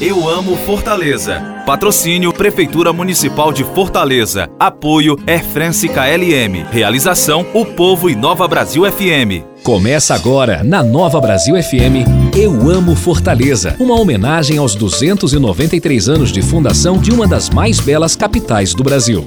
Eu 0.00 0.26
amo 0.26 0.56
Fortaleza. 0.56 1.62
Patrocínio 1.66 2.32
Prefeitura 2.32 2.90
Municipal 2.90 3.52
de 3.52 3.62
Fortaleza. 3.62 4.48
Apoio 4.58 5.14
Air 5.26 5.44
France 5.44 5.86
KLM. 5.86 6.64
Realização 6.72 7.46
O 7.52 7.66
Povo 7.66 8.08
e 8.08 8.16
Nova 8.16 8.48
Brasil 8.48 8.90
FM. 8.90 9.44
Começa 9.62 10.14
agora, 10.14 10.64
na 10.64 10.82
Nova 10.82 11.20
Brasil 11.20 11.54
FM, 11.62 12.34
Eu 12.34 12.70
Amo 12.70 12.94
Fortaleza, 12.94 13.76
uma 13.78 13.98
homenagem 13.98 14.56
aos 14.58 14.74
293 14.74 16.08
anos 16.08 16.32
de 16.32 16.40
fundação 16.40 16.98
de 16.98 17.10
uma 17.10 17.26
das 17.26 17.50
mais 17.50 17.78
belas 17.80 18.16
capitais 18.16 18.74
do 18.74 18.82
Brasil. 18.82 19.24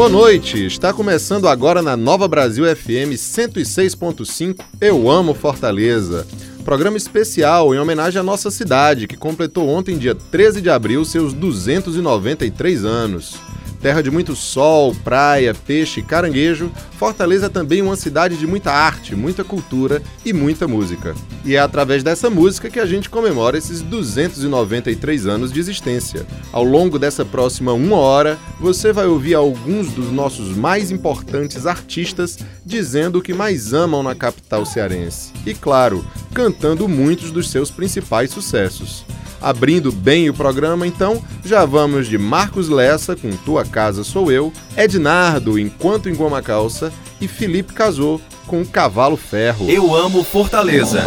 Boa 0.00 0.08
noite, 0.08 0.64
está 0.64 0.94
começando 0.94 1.46
agora 1.46 1.82
na 1.82 1.94
Nova 1.94 2.26
Brasil 2.26 2.64
FM 2.64 3.12
106.5 3.12 4.64
Eu 4.80 5.10
Amo 5.10 5.34
Fortaleza. 5.34 6.26
Programa 6.64 6.96
especial 6.96 7.74
em 7.74 7.78
homenagem 7.78 8.18
à 8.18 8.22
nossa 8.22 8.50
cidade, 8.50 9.06
que 9.06 9.14
completou 9.14 9.68
ontem, 9.68 9.98
dia 9.98 10.14
13 10.14 10.62
de 10.62 10.70
abril, 10.70 11.04
seus 11.04 11.34
293 11.34 12.86
anos. 12.86 13.36
Terra 13.80 14.02
de 14.02 14.10
muito 14.10 14.36
sol, 14.36 14.94
praia, 15.02 15.54
peixe 15.54 16.00
e 16.00 16.02
caranguejo, 16.02 16.70
Fortaleza 17.00 17.46
é 17.46 17.48
também 17.48 17.80
uma 17.80 17.96
cidade 17.96 18.36
de 18.36 18.46
muita 18.46 18.70
arte, 18.70 19.16
muita 19.16 19.42
cultura 19.42 20.02
e 20.22 20.34
muita 20.34 20.68
música. 20.68 21.14
E 21.46 21.56
é 21.56 21.58
através 21.58 22.02
dessa 22.02 22.28
música 22.28 22.68
que 22.68 22.78
a 22.78 22.84
gente 22.84 23.08
comemora 23.08 23.56
esses 23.56 23.80
293 23.80 25.26
anos 25.26 25.50
de 25.50 25.58
existência. 25.58 26.26
Ao 26.52 26.62
longo 26.62 26.98
dessa 26.98 27.24
próxima 27.24 27.72
uma 27.72 27.96
hora, 27.96 28.38
você 28.60 28.92
vai 28.92 29.06
ouvir 29.06 29.34
alguns 29.34 29.90
dos 29.92 30.12
nossos 30.12 30.54
mais 30.54 30.90
importantes 30.90 31.64
artistas 31.64 32.38
dizendo 32.66 33.18
o 33.18 33.22
que 33.22 33.32
mais 33.32 33.72
amam 33.72 34.02
na 34.02 34.14
capital 34.14 34.66
cearense. 34.66 35.32
E 35.46 35.54
claro, 35.54 36.04
cantando 36.34 36.86
muitos 36.86 37.30
dos 37.30 37.48
seus 37.48 37.70
principais 37.70 38.30
sucessos. 38.30 39.06
Abrindo 39.40 39.90
bem 39.90 40.28
o 40.28 40.34
programa, 40.34 40.86
então, 40.86 41.22
já 41.44 41.64
vamos 41.64 42.06
de 42.06 42.18
Marcos 42.18 42.68
Lessa 42.68 43.16
com 43.16 43.30
Tua 43.30 43.64
Casa 43.64 44.04
Sou 44.04 44.30
Eu, 44.30 44.52
Ednardo 44.76 45.58
Enquanto 45.58 46.08
Engoma 46.08 46.38
a 46.38 46.42
Calça 46.42 46.92
e 47.20 47.26
Felipe 47.26 47.72
Casou 47.72 48.20
com 48.46 48.64
Cavalo 48.64 49.16
Ferro. 49.16 49.70
Eu 49.70 49.94
amo 49.94 50.24
Fortaleza. 50.24 51.02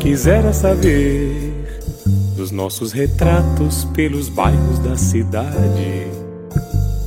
Quisera 0.00 0.52
saber 0.52 1.49
nossos 2.60 2.92
retratos 2.92 3.84
pelos 3.94 4.28
bairros 4.28 4.78
da 4.80 4.94
cidade. 4.94 6.08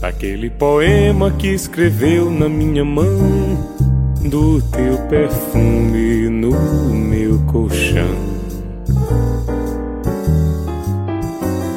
Daquele 0.01 0.49
poema 0.49 1.29
que 1.29 1.47
escreveu 1.47 2.27
na 2.31 2.49
minha 2.49 2.83
mão, 2.83 3.05
do 4.25 4.59
teu 4.63 4.97
perfume 5.07 6.27
no 6.27 6.49
meu 6.91 7.37
colchão. 7.51 8.33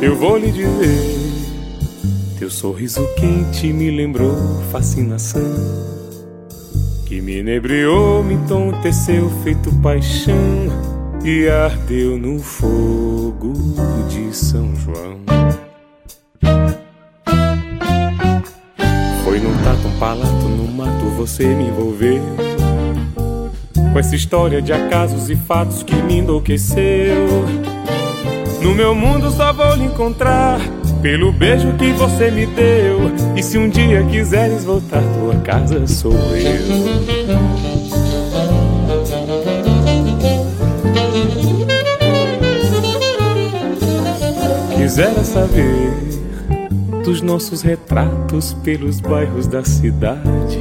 Eu 0.00 0.16
vou 0.16 0.38
lhe 0.38 0.50
dizer, 0.50 1.18
teu 2.38 2.50
sorriso 2.50 3.06
quente 3.16 3.70
me 3.74 3.90
lembrou 3.90 4.34
fascinação. 4.72 5.42
Que 7.05 7.20
me 7.20 7.40
inebriou, 7.40 8.24
me 8.24 8.34
entonteceu 8.34 9.30
feito 9.44 9.70
paixão 9.83 10.95
e 11.25 11.48
ardeu 11.48 12.19
no 12.19 12.39
fogo 12.39 13.53
de 14.09 14.34
São 14.34 14.75
João. 14.77 15.20
Foi 19.24 19.40
num 19.40 19.57
tato, 19.64 19.89
um 19.89 19.98
palato, 19.98 20.48
no 20.48 20.68
mato 20.68 21.05
você 21.17 21.45
me 21.45 21.64
envolveu. 21.68 22.23
Com 23.92 23.98
essa 23.98 24.14
história 24.14 24.61
de 24.61 24.73
acasos 24.73 25.30
e 25.30 25.36
fatos 25.36 25.83
que 25.83 25.95
me 25.95 26.18
enlouqueceu. 26.18 27.45
No 28.63 28.74
meu 28.74 28.95
mundo 28.95 29.30
só 29.30 29.52
vou 29.52 29.74
lhe 29.74 29.85
encontrar 29.85 30.61
pelo 31.01 31.33
beijo 31.33 31.73
que 31.74 31.92
você 31.92 32.30
me 32.30 32.46
deu. 32.46 33.13
E 33.36 33.42
se 33.42 33.57
um 33.58 33.69
dia 33.69 34.02
quiseres 34.05 34.64
voltar, 34.64 35.02
tua 35.19 35.36
casa 35.36 35.86
sou 35.86 36.13
eu. 36.13 37.26
Quisera 44.96 45.24
saber 45.24 45.92
dos 47.05 47.20
nossos 47.20 47.61
retratos 47.61 48.55
pelos 48.64 48.98
bairros 48.98 49.46
da 49.46 49.62
cidade. 49.62 50.58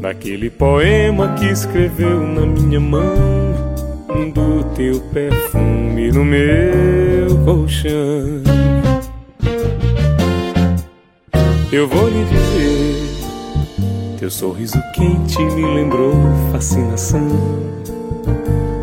Daquele 0.00 0.48
poema 0.48 1.34
que 1.34 1.46
escreveu 1.46 2.20
na 2.20 2.46
minha 2.46 2.78
mão, 2.78 3.02
do 4.32 4.62
teu 4.76 5.00
perfume 5.12 6.12
no 6.12 6.24
meu 6.24 7.44
colchão. 7.44 8.40
Eu 11.72 11.88
vou 11.88 12.08
lhe 12.08 12.24
dizer, 12.24 14.16
teu 14.20 14.30
sorriso 14.30 14.80
quente 14.94 15.42
me 15.42 15.64
lembrou 15.74 16.14
fascinação. 16.52 17.26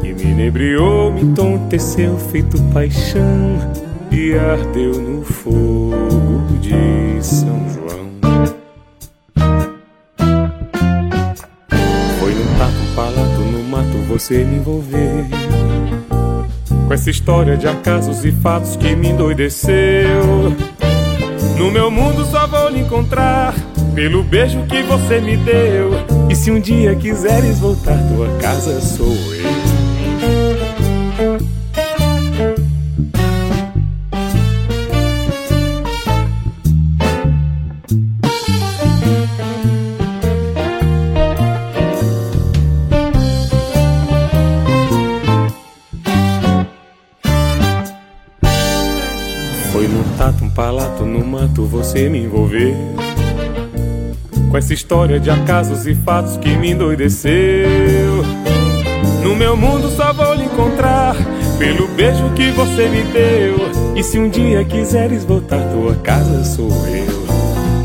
E 0.04 0.12
me 0.12 0.24
inebriou, 0.24 1.10
me 1.14 1.22
entonteceu 1.22 2.18
feito 2.18 2.62
paixão 2.74 3.85
e 4.12 4.34
ardeu 4.34 4.94
no 5.00 5.24
fogo 5.24 6.58
de 6.60 7.24
São 7.24 7.62
João. 7.70 8.10
Foi 12.20 12.34
num 12.34 12.58
tato, 12.58 12.96
palato, 12.96 13.42
no 13.42 13.64
mato 13.64 13.98
você 14.08 14.44
me 14.44 14.58
envolveu. 14.58 15.26
Com 16.88 16.94
essa 16.94 17.10
história 17.10 17.58
de 17.58 17.68
acasos 17.68 18.24
e 18.26 18.32
fatos 18.32 18.76
que 18.76 18.96
me 18.96 19.10
endoideceu. 19.10 20.56
No 21.58 21.72
meu 21.72 21.90
mundo 21.90 22.26
só 22.26 22.46
vou 22.48 22.70
lhe 22.70 22.82
encontrar 22.82 23.54
pelo 23.96 24.24
beijo 24.24 24.62
que 24.68 24.84
você 24.84 25.20
me 25.20 25.38
deu. 25.38 25.92
E 26.30 26.36
se 26.36 26.52
um 26.52 26.60
dia 26.60 26.96
quiseres 26.96 27.60
voltar, 27.60 27.98
tua 28.10 28.28
casa 28.40 28.80
sou 28.82 29.08
eu. 29.08 29.65
Você 51.96 52.10
me 52.10 52.20
envolver. 52.26 52.76
Com 54.52 54.58
essa 54.58 54.74
história 54.74 55.18
de 55.18 55.30
acasos 55.30 55.88
e 55.88 55.96
fatos 55.96 56.36
que 56.36 56.50
me 56.58 56.72
endoideceu. 56.72 57.32
No 59.24 59.34
meu 59.34 59.56
mundo 59.56 59.90
só 59.90 60.14
vou 60.14 60.36
lhe 60.36 60.44
encontrar 60.44 61.16
Pelo 61.58 61.88
beijo 61.90 62.30
que 62.36 62.52
você 62.52 62.90
me 62.90 63.02
deu. 63.04 63.96
E 63.96 64.04
se 64.04 64.20
um 64.20 64.30
dia 64.30 64.64
quiseres 64.66 65.24
voltar, 65.24 65.62
tua 65.72 65.96
casa 65.96 66.44
sou 66.44 66.70
eu. 66.88 67.26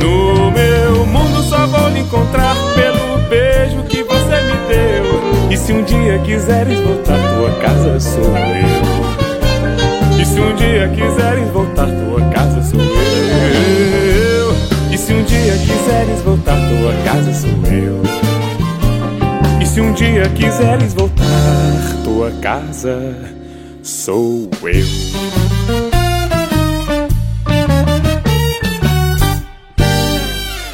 No 0.00 0.50
meu 0.50 1.06
mundo 1.06 1.42
só 1.42 1.66
vou 1.68 1.88
lhe 1.90 2.00
encontrar 2.00 2.54
Pelo 2.74 3.28
beijo 3.28 3.82
que 3.84 4.02
você 4.02 4.40
me 4.42 4.56
deu. 4.68 5.50
E 5.52 5.56
se 5.56 5.72
um 5.72 5.84
dia 5.84 6.18
quiseres 6.18 6.80
voltar, 6.80 7.18
tua 7.36 7.50
casa 7.60 8.00
sou 8.00 8.24
eu. 8.24 10.20
E 10.20 10.24
se 10.24 10.38
um 10.38 10.54
dia 10.54 10.88
quiseres 10.88 11.48
voltar, 11.50 11.69
dia 15.42 15.56
quiseres 15.56 16.20
voltar, 16.20 16.56
tua 16.68 16.92
casa 17.02 17.32
sou 17.32 17.50
eu. 17.72 18.02
E 19.60 19.66
se 19.66 19.80
um 19.80 19.92
dia 19.94 20.28
quiseres 20.30 20.92
voltar, 20.92 21.24
tua 22.04 22.30
casa 22.42 23.16
sou 23.82 24.50
eu. 24.62 24.84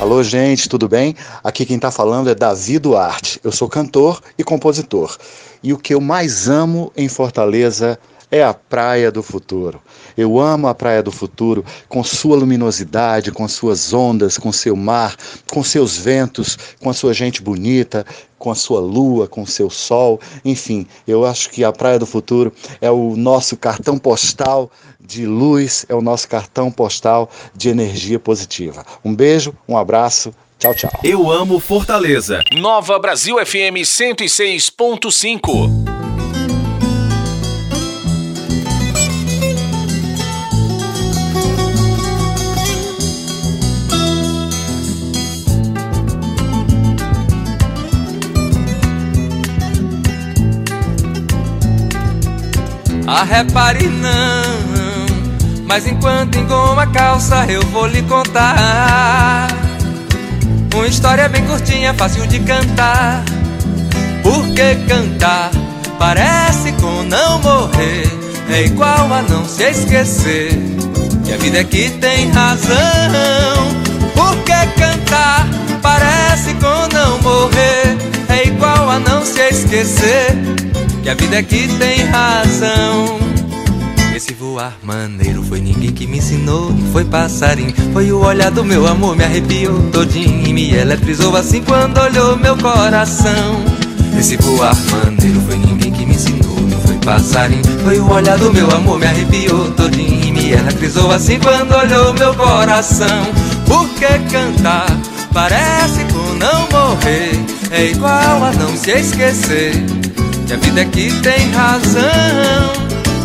Alô, 0.01 0.23
gente, 0.23 0.69
tudo 0.69 0.89
bem? 0.89 1.15
Aqui 1.45 1.65
quem 1.65 1.77
está 1.77 1.93
falando 1.93 2.29
é 2.29 2.35
Davi 2.35 2.79
Duarte. 2.81 3.41
Eu 3.45 3.53
sou 3.53 3.69
cantor 3.69 4.21
e 4.37 4.43
compositor. 4.43 5.17
E 5.63 5.73
o 5.73 5.79
que 5.79 5.95
eu 5.95 6.01
mais 6.01 6.49
amo 6.49 6.93
em 6.97 7.09
Fortaleza 7.09 7.99
é 8.03 8.16
a 8.43 8.55
Praia 8.55 9.11
do 9.11 9.23
Futuro. 9.23 9.81
Eu 10.17 10.39
amo 10.39 10.69
a 10.69 10.75
Praia 10.75 11.03
do 11.03 11.13
Futuro 11.13 11.65
com 11.89 12.03
sua 12.03 12.37
luminosidade, 12.37 13.31
com 13.31 13.47
suas 13.47 13.93
ondas, 13.93 14.39
com 14.39 14.53
seu 14.53 14.75
mar, 14.75 15.17
com 15.51 15.63
seus 15.63 15.97
ventos, 15.97 16.59
com 16.81 16.91
a 16.91 16.95
sua 16.95 17.13
gente 17.13 17.43
bonita, 17.43 18.05
com 18.39 18.51
a 18.51 18.55
sua 18.55 18.81
lua, 18.81 19.29
com 19.29 19.43
o 19.43 19.47
seu 19.47 19.71
sol. 19.71 20.21
Enfim, 20.45 20.87
eu 21.07 21.25
acho 21.25 21.51
que 21.51 21.65
a 21.65 21.73
Praia 21.73 21.99
do 21.99 22.07
Futuro 22.07 22.53
é 22.81 22.91
o 22.91 23.17
nosso 23.17 23.57
cartão 23.57 23.99
postal 23.99 24.71
de 25.01 25.27
luz, 25.27 25.87
é 25.89 25.95
o 25.95 26.03
nosso 26.03 26.29
cartão 26.29 26.71
postal 26.71 27.31
de 27.55 27.69
energia 27.69 28.19
positiva. 28.19 28.85
Um 29.05 29.15
beijo, 29.15 29.55
um 29.69 29.77
abraço. 29.77 30.35
Tchau, 30.59 30.75
tchau. 30.75 30.91
Eu 31.05 31.31
amo 31.31 31.61
Fortaleza. 31.61 32.41
Nova 32.53 32.99
Brasil 32.99 33.37
FM 33.45 33.85
106.5. 33.85 36.06
Ah, 53.19 53.25
repare 53.25 53.87
não, 53.87 55.65
mas 55.65 55.87
enquanto 55.87 56.37
engoma 56.37 56.83
a 56.83 56.87
calça 56.87 57.47
eu 57.49 57.63
vou 57.69 57.87
lhe 57.87 58.03
contar. 58.03 59.49
Uma 60.75 60.87
história 60.87 61.27
bem 61.27 61.43
curtinha, 61.47 61.95
fácil 61.95 62.27
de 62.27 62.41
cantar. 62.41 63.25
Porque 64.23 64.75
cantar? 64.87 65.51
Parece 65.99 66.73
com 66.73 67.05
não 67.05 67.39
morrer. 67.39 68.07
É 68.51 68.65
igual 68.65 69.11
a 69.11 69.23
não 69.23 69.49
se 69.49 69.63
esquecer. 69.63 70.51
Que 71.25 71.33
a 71.33 71.39
vida 71.39 71.61
é 71.61 71.65
que 71.65 71.89
tem 71.93 72.31
razão. 72.33 72.77
Porque 74.15 74.53
cantar? 74.79 75.49
Parece 75.81 76.53
com 76.57 76.95
não 76.95 77.19
morrer. 77.23 77.97
É 78.29 78.47
igual 78.47 78.91
a 78.91 78.99
não 78.99 79.25
se 79.25 79.41
esquecer 79.41 80.37
que 81.07 81.11
a 81.11 81.15
vida 81.15 81.37
é 81.37 81.43
que 81.45 81.69
tem 81.79 82.05
razão. 82.07 83.21
Esse 84.13 84.35
voar 84.35 84.77
maneiro 84.83 85.41
foi 85.45 85.61
ninguém 85.61 85.93
que 85.93 86.05
me 86.05 86.19
ensinou, 86.19 86.75
foi 86.93 87.05
passarinho, 87.05 87.73
foi 87.93 88.11
o 88.11 88.19
olhar 88.25 88.51
do 88.51 88.65
meu 88.65 88.85
amor, 88.89 89.15
me 89.15 89.23
arrepiou 89.23 89.89
todinho 89.93 90.45
e 90.45 90.53
me 90.53 90.75
eletrizou 90.75 91.37
assim 91.37 91.63
quando 91.63 91.99
olhou 91.99 92.37
meu 92.37 92.57
coração. 92.57 93.63
Esse 94.19 94.37
voar 94.39 94.75
maneiro 94.91 95.41
foi 95.43 95.57
ninguém 95.59 95.93
que 95.93 96.05
me 96.05 96.17
ensinou, 96.17 96.61
não 96.63 96.81
foi 96.81 96.97
passarinho, 96.97 97.63
foi 97.85 98.01
o 98.01 98.11
olhar 98.11 98.37
do 98.37 98.53
meu 98.53 98.69
amor, 98.73 98.99
me 98.99 99.07
arrepiou 99.07 99.71
todinho 99.75 100.25
e 100.25 100.33
me 100.33 100.51
eletrizou 100.51 101.13
assim 101.13 101.39
quando 101.39 101.73
olhou 101.73 102.15
meu 102.15 102.35
coração. 102.35 103.27
Porque 103.65 104.07
cantar 104.29 104.91
parece 105.33 106.05
com 106.07 106.35
não 106.35 106.67
morrer, 106.69 107.39
é 107.71 107.91
igual 107.93 108.43
a 108.43 108.51
não 108.59 108.77
se 108.77 108.91
esquecer 108.91 110.06
que 110.47 110.53
a 110.53 110.57
vida 110.57 110.85
que 110.85 111.13
tem 111.21 111.51
razão. 111.51 112.73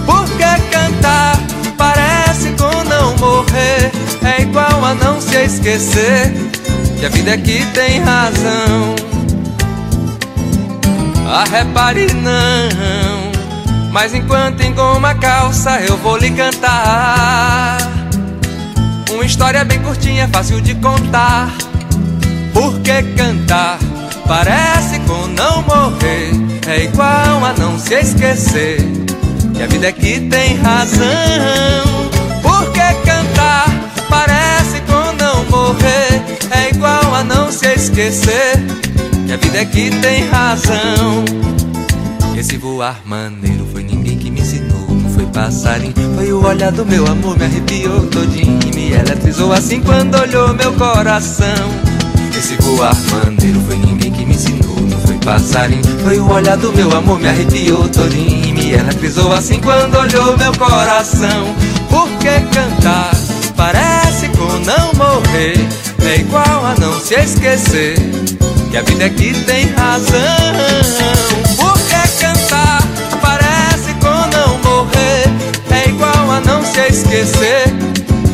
Porque 0.06 0.44
cantar 0.72 1.38
parece 1.78 2.50
com 2.52 2.84
não 2.84 3.16
morrer, 3.18 3.92
é 4.24 4.42
igual 4.42 4.84
a 4.84 4.96
não 4.96 5.22
se 5.22 5.36
esquecer 5.38 6.34
que 7.00 7.06
a 7.06 7.10
vida 7.10 7.38
que 7.38 7.66
tem 7.74 8.00
razão. 8.02 8.96
Ah, 11.28 11.46
repare 11.50 12.12
não, 12.14 13.32
mas 13.92 14.14
enquanto 14.14 14.62
engoma 14.62 15.12
a 15.12 15.16
calça 15.16 15.80
eu 15.82 15.98
vou 15.98 16.18
lhe 16.18 16.30
cantar. 16.32 17.78
Uma 19.10 19.26
história 19.26 19.64
bem 19.64 19.80
curtinha, 19.80 20.28
fácil 20.28 20.60
de 20.62 20.76
contar. 20.76 21.50
Porque 22.54 23.04
cantar 23.16 23.80
parece 24.28 25.00
com 25.02 25.28
não 25.28 25.62
morrer, 25.64 26.32
é 26.68 26.84
igual 26.84 27.44
a 27.44 27.54
não 27.58 27.78
se 27.80 27.96
esquecer 27.96 28.78
que 29.54 29.64
a 29.64 29.68
vida 29.68 29.88
é 29.88 29.92
que 29.92 30.20
tem 30.22 30.56
razão. 30.58 31.04
Porque 32.42 32.80
cantar 33.06 33.68
parece 34.10 34.82
com 34.82 35.14
não 35.14 35.46
morrer, 35.46 36.24
é 36.52 36.70
igual 36.70 37.16
a 37.16 37.24
não 37.24 37.52
se 37.52 37.68
esquecer 37.74 38.60
que 39.26 39.34
a 39.34 39.38
vida 39.38 39.60
é 39.60 39.66
que 39.66 39.90
tem 39.90 40.28
razão. 40.30 41.26
Esse 42.38 42.58
voar 42.58 43.02
maneiro 43.06 43.68
foi 43.72 43.84
ninguém 43.84 44.18
que 44.18 44.32
me 44.32 44.42
ensinou, 44.42 44.88
não 44.90 45.10
foi 45.12 45.26
passarinho, 45.28 45.94
foi 46.16 46.32
o 46.32 46.44
olhar 46.44 46.72
do 46.72 46.86
meu 46.86 47.06
amor, 47.06 47.38
me 47.38 47.46
arrepiou 47.46 48.08
todinho 48.08 48.60
e 48.66 48.76
me 48.76 48.92
eletrizou 48.94 49.54
assim 49.54 49.80
quando 49.82 50.16
olhou 50.16 50.54
meu 50.54 50.74
coração. 50.74 51.48
Esse 52.36 52.56
voar 52.56 52.96
maneiro 53.12 53.62
foi 53.68 53.78
ninguém 53.78 54.12
que 54.12 54.26
me 54.26 54.34
ensinou, 54.34 54.76
passarinho. 55.24 55.84
Foi 56.04 56.20
o 56.20 56.32
olhar 56.32 56.58
do 56.58 56.72
meu 56.74 56.92
amor, 56.96 57.20
me 57.20 57.30
arrepiou 57.30 57.88
todinho 57.90 58.46
e 58.46 58.52
me 58.52 58.74
eletrizou 58.74 59.32
assim 59.32 59.60
quando 59.60 59.96
olhou 59.98 60.38
meu 60.38 60.52
coração. 60.54 61.56
Porque 61.90 62.40
cantar 62.52 63.12
parece 63.56 64.28
com 64.30 64.52
não 64.66 64.92
morrer, 64.94 65.58
é 66.04 66.16
igual 66.20 66.66
a 66.66 66.76
não 66.80 67.00
se 67.00 67.16
esquecer 67.16 67.96
que 68.70 68.78
a 68.78 68.82
vida 68.82 69.10
que 69.10 69.34
tem 69.46 69.68
razão. 69.74 70.54
Porque 71.58 72.20
cantar 72.20 72.82
parece 73.22 73.94
com 73.96 74.08
não 74.08 74.58
morrer, 74.60 75.26
é 75.72 75.90
igual 75.90 76.32
a 76.32 76.42
não 76.42 76.64
se 76.66 76.80
esquecer 76.88 77.66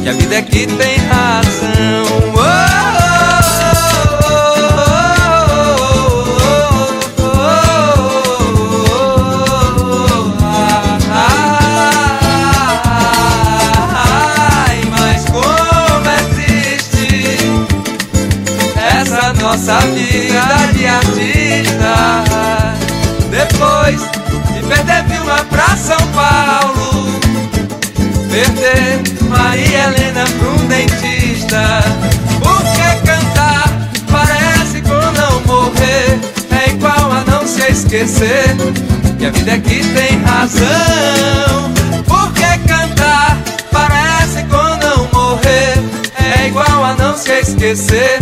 que 0.03 0.09
a 0.09 0.13
vida 0.13 0.41
que 0.41 0.67
tem 0.67 0.97
razão. 1.07 2.26
Nossa 19.67 19.85
vida 19.87 20.71
de 20.73 20.87
artista. 20.87 22.23
Depois 23.29 23.99
de 24.53 24.65
perder 24.65 25.03
Vilma 25.03 25.45
pra 25.49 25.75
São 25.75 25.97
Paulo, 26.13 27.19
perder 28.31 29.01
Maria 29.27 29.83
Helena 29.83 30.23
pra 30.39 30.49
um 30.49 30.67
dentista. 30.67 31.83
Porque 32.39 33.05
cantar 33.05 33.69
parece 34.09 34.81
com 34.81 35.11
não 35.19 35.41
morrer, 35.41 36.17
é 36.49 36.69
igual 36.69 37.11
a 37.11 37.25
não 37.29 37.45
se 37.45 37.69
esquecer 37.69 38.55
que 39.19 39.25
a 39.25 39.31
vida 39.31 39.51
é 39.51 39.59
que 39.59 39.85
tem 39.93 40.21
razão. 40.23 41.73
Porque 42.07 42.57
cantar 42.69 43.37
parece 43.69 44.43
com 44.43 44.87
não 44.87 45.09
morrer, 45.11 45.73
é 46.23 46.47
igual 46.47 46.85
a 46.85 46.93
não 46.93 47.17
se 47.17 47.33
esquecer 47.41 48.19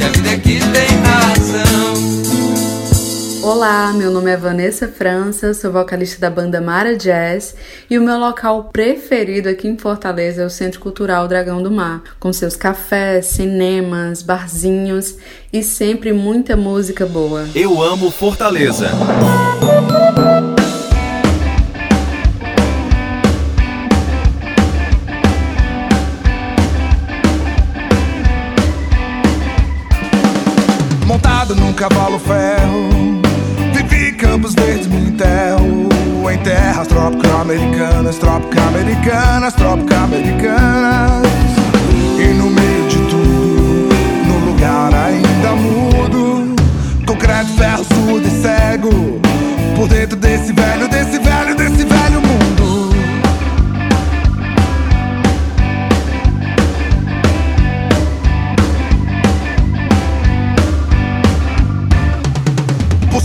que 0.00 0.04
a 0.04 0.08
vida 0.08 0.30
aqui 0.30 0.58
tem 0.72 0.96
razão. 1.04 1.90
Olá, 3.42 3.92
meu 3.92 4.10
nome 4.10 4.30
é 4.30 4.36
Vanessa 4.36 4.88
França, 4.88 5.52
sou 5.52 5.70
vocalista 5.70 6.18
da 6.20 6.30
banda 6.30 6.60
Mara 6.60 6.96
Jazz 6.96 7.54
e 7.90 7.98
o 7.98 8.02
meu 8.02 8.18
local 8.18 8.70
preferido 8.72 9.48
aqui 9.50 9.68
em 9.68 9.76
Fortaleza 9.76 10.42
é 10.42 10.46
o 10.46 10.50
Centro 10.50 10.80
Cultural 10.80 11.28
Dragão 11.28 11.62
do 11.62 11.70
Mar, 11.70 12.02
com 12.18 12.32
seus 12.32 12.56
cafés, 12.56 13.26
cinemas, 13.26 14.22
barzinhos 14.22 15.16
e 15.52 15.62
sempre 15.62 16.12
muita 16.14 16.56
música 16.56 17.04
boa. 17.04 17.46
Eu 17.54 17.82
amo 17.82 18.10
Fortaleza. 18.10 18.90
Cavalo 31.80 32.18
ferro 32.18 32.90
Vivi 33.72 34.12
campos 34.12 34.54
verdes, 34.54 34.86
militerro 34.86 35.88
Em 36.30 36.38
terras 36.42 36.86
trópico-americanas 36.86 38.18
Trópico-americanas, 38.18 39.54
trópico-americanas 39.54 41.22
E 42.18 42.34
no 42.34 42.50
meio 42.50 42.86
de 42.86 42.98
tudo 43.08 43.88
No 44.26 44.50
lugar 44.50 44.92
ainda 44.94 45.52
mudo 45.56 46.54
Concreto, 47.06 47.50
ferro, 47.56 47.84
surdo 47.84 48.28
e 48.28 48.42
cego 48.42 49.20
Por 49.74 49.88
dentro 49.88 50.18
desse 50.18 50.52
velho, 50.52 50.86
desse 50.86 51.18
velho, 51.18 51.56
desse 51.56 51.84
velho 51.84 52.29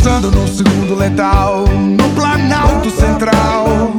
Pensando 0.05 0.29
num 0.29 0.45
segundo 0.45 0.93
letal 0.93 1.65
No 1.67 2.07
planalto 2.11 2.91
central. 2.91 3.91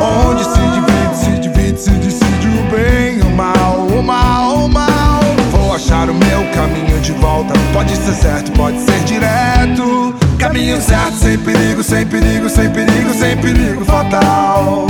Onde 0.00 0.44
se 0.44 0.60
divide, 0.72 1.16
se 1.16 1.30
divide, 1.40 1.80
se 1.80 1.90
decide 1.90 2.46
o 2.46 2.62
bem 2.70 3.20
o 3.22 3.34
mal 3.34 3.88
O 3.88 4.00
mal, 4.00 4.54
o 4.54 4.68
mal. 4.68 5.20
Vou 5.50 5.74
achar 5.74 6.08
o 6.08 6.14
meu 6.14 6.48
caminho 6.52 7.00
de 7.00 7.10
volta. 7.10 7.54
Pode 7.72 7.96
ser 7.96 8.12
certo, 8.12 8.52
pode 8.52 8.78
ser 8.82 9.00
direto. 9.00 10.14
Caminho 10.38 10.80
certo, 10.80 11.16
sem 11.16 11.38
perigo, 11.38 11.82
sem 11.82 12.06
perigo, 12.06 12.48
sem 12.48 12.70
perigo, 12.70 13.12
sem 13.14 13.36
perigo 13.38 13.84
fatal. 13.84 14.86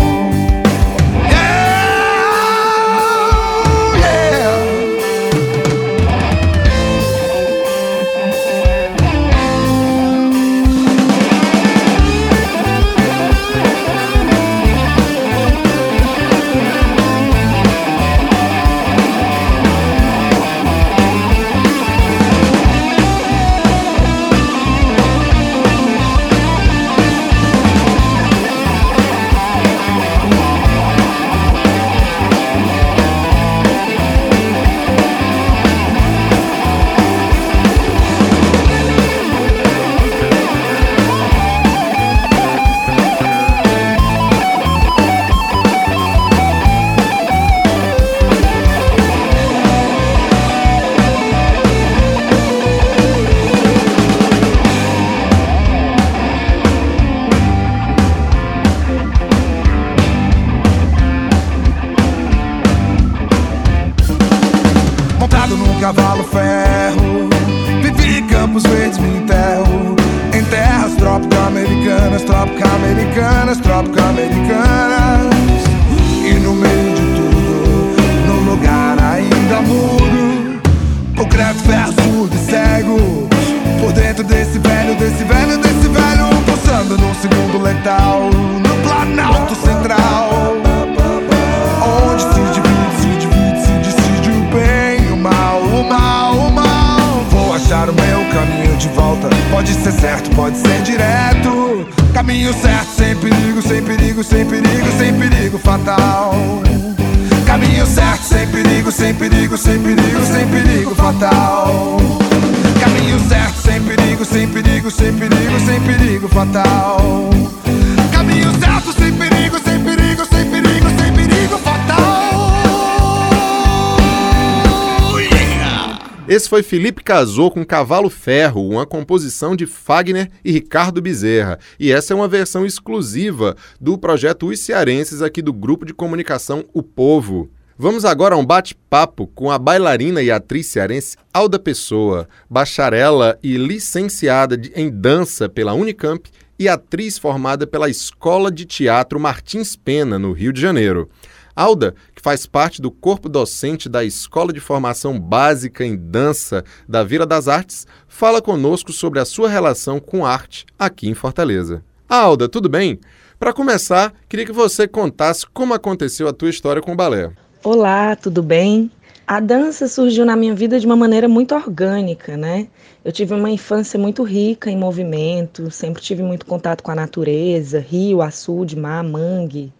Esse 126.44 126.50
foi 126.50 126.62
Felipe 126.62 127.02
Casou 127.02 127.50
com 127.50 127.64
Cavalo 127.64 128.10
Ferro, 128.10 128.68
uma 128.68 128.84
composição 128.84 129.56
de 129.56 129.64
Fagner 129.64 130.30
e 130.44 130.52
Ricardo 130.52 131.00
Bezerra. 131.00 131.58
E 131.80 131.90
essa 131.90 132.12
é 132.12 132.14
uma 132.14 132.28
versão 132.28 132.66
exclusiva 132.66 133.56
do 133.80 133.96
projeto 133.96 134.48
Os 134.48 134.60
Cearenses 134.60 135.22
aqui 135.22 135.40
do 135.40 135.54
grupo 135.54 135.86
de 135.86 135.94
comunicação 135.94 136.62
O 136.74 136.82
Povo. 136.82 137.48
Vamos 137.78 138.04
agora 138.04 138.34
a 138.34 138.38
um 138.38 138.44
bate-papo 138.44 139.26
com 139.28 139.50
a 139.50 139.58
bailarina 139.58 140.20
e 140.20 140.30
atriz 140.30 140.66
cearense 140.66 141.16
Alda 141.32 141.58
Pessoa, 141.58 142.28
bacharela 142.48 143.38
e 143.42 143.56
licenciada 143.56 144.60
em 144.76 144.90
dança 144.90 145.48
pela 145.48 145.72
Unicamp 145.72 146.28
e 146.58 146.68
atriz 146.68 147.16
formada 147.16 147.66
pela 147.66 147.88
Escola 147.88 148.50
de 148.52 148.66
Teatro 148.66 149.18
Martins 149.18 149.76
Pena, 149.76 150.18
no 150.18 150.32
Rio 150.32 150.52
de 150.52 150.60
Janeiro. 150.60 151.08
Alda, 151.56 151.94
que 152.12 152.20
faz 152.20 152.46
parte 152.46 152.82
do 152.82 152.90
corpo 152.90 153.28
docente 153.28 153.88
da 153.88 154.02
Escola 154.04 154.52
de 154.52 154.58
Formação 154.58 155.20
Básica 155.20 155.84
em 155.84 155.96
Dança 155.96 156.64
da 156.88 157.04
Vila 157.04 157.24
das 157.24 157.46
Artes, 157.46 157.86
fala 158.08 158.42
conosco 158.42 158.92
sobre 158.92 159.20
a 159.20 159.24
sua 159.24 159.48
relação 159.48 160.00
com 160.00 160.26
arte 160.26 160.66
aqui 160.76 161.08
em 161.08 161.14
Fortaleza. 161.14 161.84
Alda, 162.08 162.48
tudo 162.48 162.68
bem? 162.68 162.98
Para 163.38 163.52
começar, 163.52 164.12
queria 164.28 164.44
que 164.44 164.52
você 164.52 164.88
contasse 164.88 165.46
como 165.46 165.74
aconteceu 165.74 166.26
a 166.26 166.32
tua 166.32 166.50
história 166.50 166.82
com 166.82 166.92
o 166.92 166.96
balé. 166.96 167.30
Olá, 167.62 168.16
tudo 168.16 168.42
bem? 168.42 168.90
A 169.24 169.38
dança 169.38 169.86
surgiu 169.86 170.24
na 170.24 170.34
minha 170.34 170.54
vida 170.54 170.80
de 170.80 170.86
uma 170.86 170.96
maneira 170.96 171.28
muito 171.28 171.54
orgânica, 171.54 172.36
né? 172.36 172.66
Eu 173.04 173.12
tive 173.12 173.32
uma 173.32 173.48
infância 173.48 173.98
muito 173.98 174.24
rica 174.24 174.70
em 174.70 174.76
movimento, 174.76 175.70
sempre 175.70 176.02
tive 176.02 176.22
muito 176.22 176.44
contato 176.46 176.82
com 176.82 176.90
a 176.90 176.96
natureza, 176.96 177.78
rio, 177.78 178.20
açude, 178.20 178.76
mar, 178.76 179.04
mangue, 179.04 179.72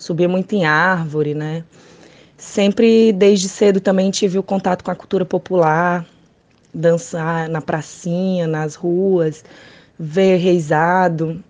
subia 0.00 0.28
muito 0.28 0.54
em 0.54 0.64
árvore, 0.64 1.34
né? 1.34 1.62
Sempre, 2.36 3.12
desde 3.12 3.48
cedo, 3.48 3.80
também 3.80 4.10
tive 4.10 4.38
o 4.38 4.42
contato 4.42 4.82
com 4.82 4.90
a 4.90 4.94
cultura 4.94 5.26
popular, 5.26 6.06
dançar 6.72 7.48
na 7.50 7.60
pracinha, 7.60 8.46
nas 8.46 8.74
ruas, 8.74 9.44
ver 9.98 10.38
reizado. 10.38 11.44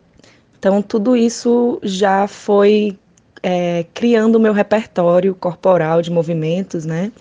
Então, 0.58 0.82
tudo 0.82 1.16
isso 1.16 1.78
já 1.82 2.26
foi 2.26 2.98
é, 3.40 3.86
criando 3.94 4.34
o 4.34 4.40
meu 4.40 4.52
repertório 4.52 5.32
corporal 5.34 6.02
de 6.02 6.10
movimentos, 6.10 6.84
né? 6.84 7.12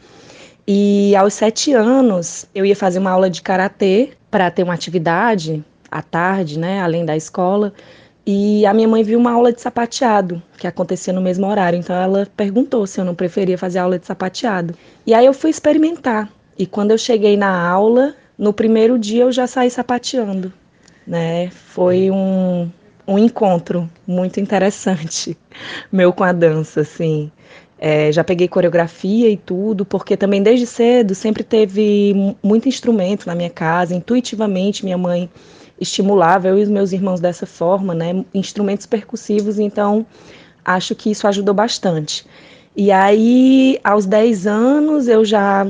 E 0.67 1.15
aos 1.15 1.36
sete 1.36 1.74
anos, 1.74 2.48
eu 2.55 2.65
ia 2.65 2.75
fazer 2.75 2.98
uma 2.98 3.12
aula 3.12 3.29
de 3.29 3.41
karatê 3.41 4.12
para 4.31 4.50
ter 4.50 4.63
uma 4.63 4.74
atividade 4.74 5.63
à 5.91 6.01
tarde, 6.01 6.57
né? 6.57 6.81
Além 6.81 7.05
da 7.05 7.15
escola. 7.15 7.71
E 8.31 8.63
a 8.63 8.75
minha 8.75 8.88
mãe 8.88 9.01
viu 9.01 9.17
uma 9.17 9.31
aula 9.31 9.51
de 9.51 9.59
sapateado, 9.59 10.39
que 10.55 10.67
acontecia 10.67 11.12
no 11.12 11.19
mesmo 11.19 11.48
horário. 11.48 11.79
Então 11.79 11.95
ela 11.95 12.27
perguntou 12.38 12.86
se 12.86 13.01
eu 13.01 13.03
não 13.03 13.15
preferia 13.15 13.57
fazer 13.57 13.79
aula 13.79 13.98
de 13.98 14.05
sapateado. 14.05 14.75
E 15.03 15.15
aí 15.15 15.25
eu 15.25 15.33
fui 15.33 15.50
experimentar. 15.50 16.29
E 16.55 16.67
quando 16.67 16.91
eu 16.91 16.98
cheguei 17.00 17.36
na 17.36 17.67
aula, 17.67 18.13
no 18.38 18.53
primeiro 18.53 19.00
dia 19.00 19.24
eu 19.24 19.31
já 19.31 19.48
saí 19.48 19.71
sapateando. 19.71 20.53
Né? 21.07 21.50
Foi 21.50 22.12
um, 22.12 22.69
um 23.07 23.17
encontro 23.17 23.89
muito 24.05 24.39
interessante 24.39 25.36
meu 25.91 26.13
com 26.13 26.24
a 26.24 26.31
dança, 26.31 26.81
assim. 26.81 27.31
É, 27.79 28.12
já 28.12 28.24
peguei 28.24 28.48
coreografia 28.48 29.27
e 29.27 29.38
tudo, 29.38 29.83
porque 29.83 30.15
também 30.15 30.43
desde 30.43 30.67
cedo 30.67 31.15
sempre 31.15 31.43
teve 31.43 32.36
muito 32.43 32.69
instrumento 32.69 33.25
na 33.25 33.33
minha 33.33 33.50
casa. 33.50 33.95
Intuitivamente, 33.95 34.86
minha 34.86 35.00
mãe 35.00 35.27
estimulava 35.79 36.48
eu 36.48 36.57
e 36.57 36.63
os 36.63 36.69
meus 36.69 36.91
irmãos 36.91 37.19
dessa 37.19 37.45
forma, 37.45 37.93
né? 37.93 38.24
Instrumentos 38.33 38.86
percussivos, 38.86 39.59
então 39.59 40.05
acho 40.63 40.93
que 40.95 41.12
isso 41.12 41.27
ajudou 41.27 41.53
bastante. 41.53 42.25
E 42.75 42.91
aí, 42.91 43.79
aos 43.83 44.05
10 44.05 44.48
anos, 44.48 45.07
eu 45.07 45.25
já 45.25 45.67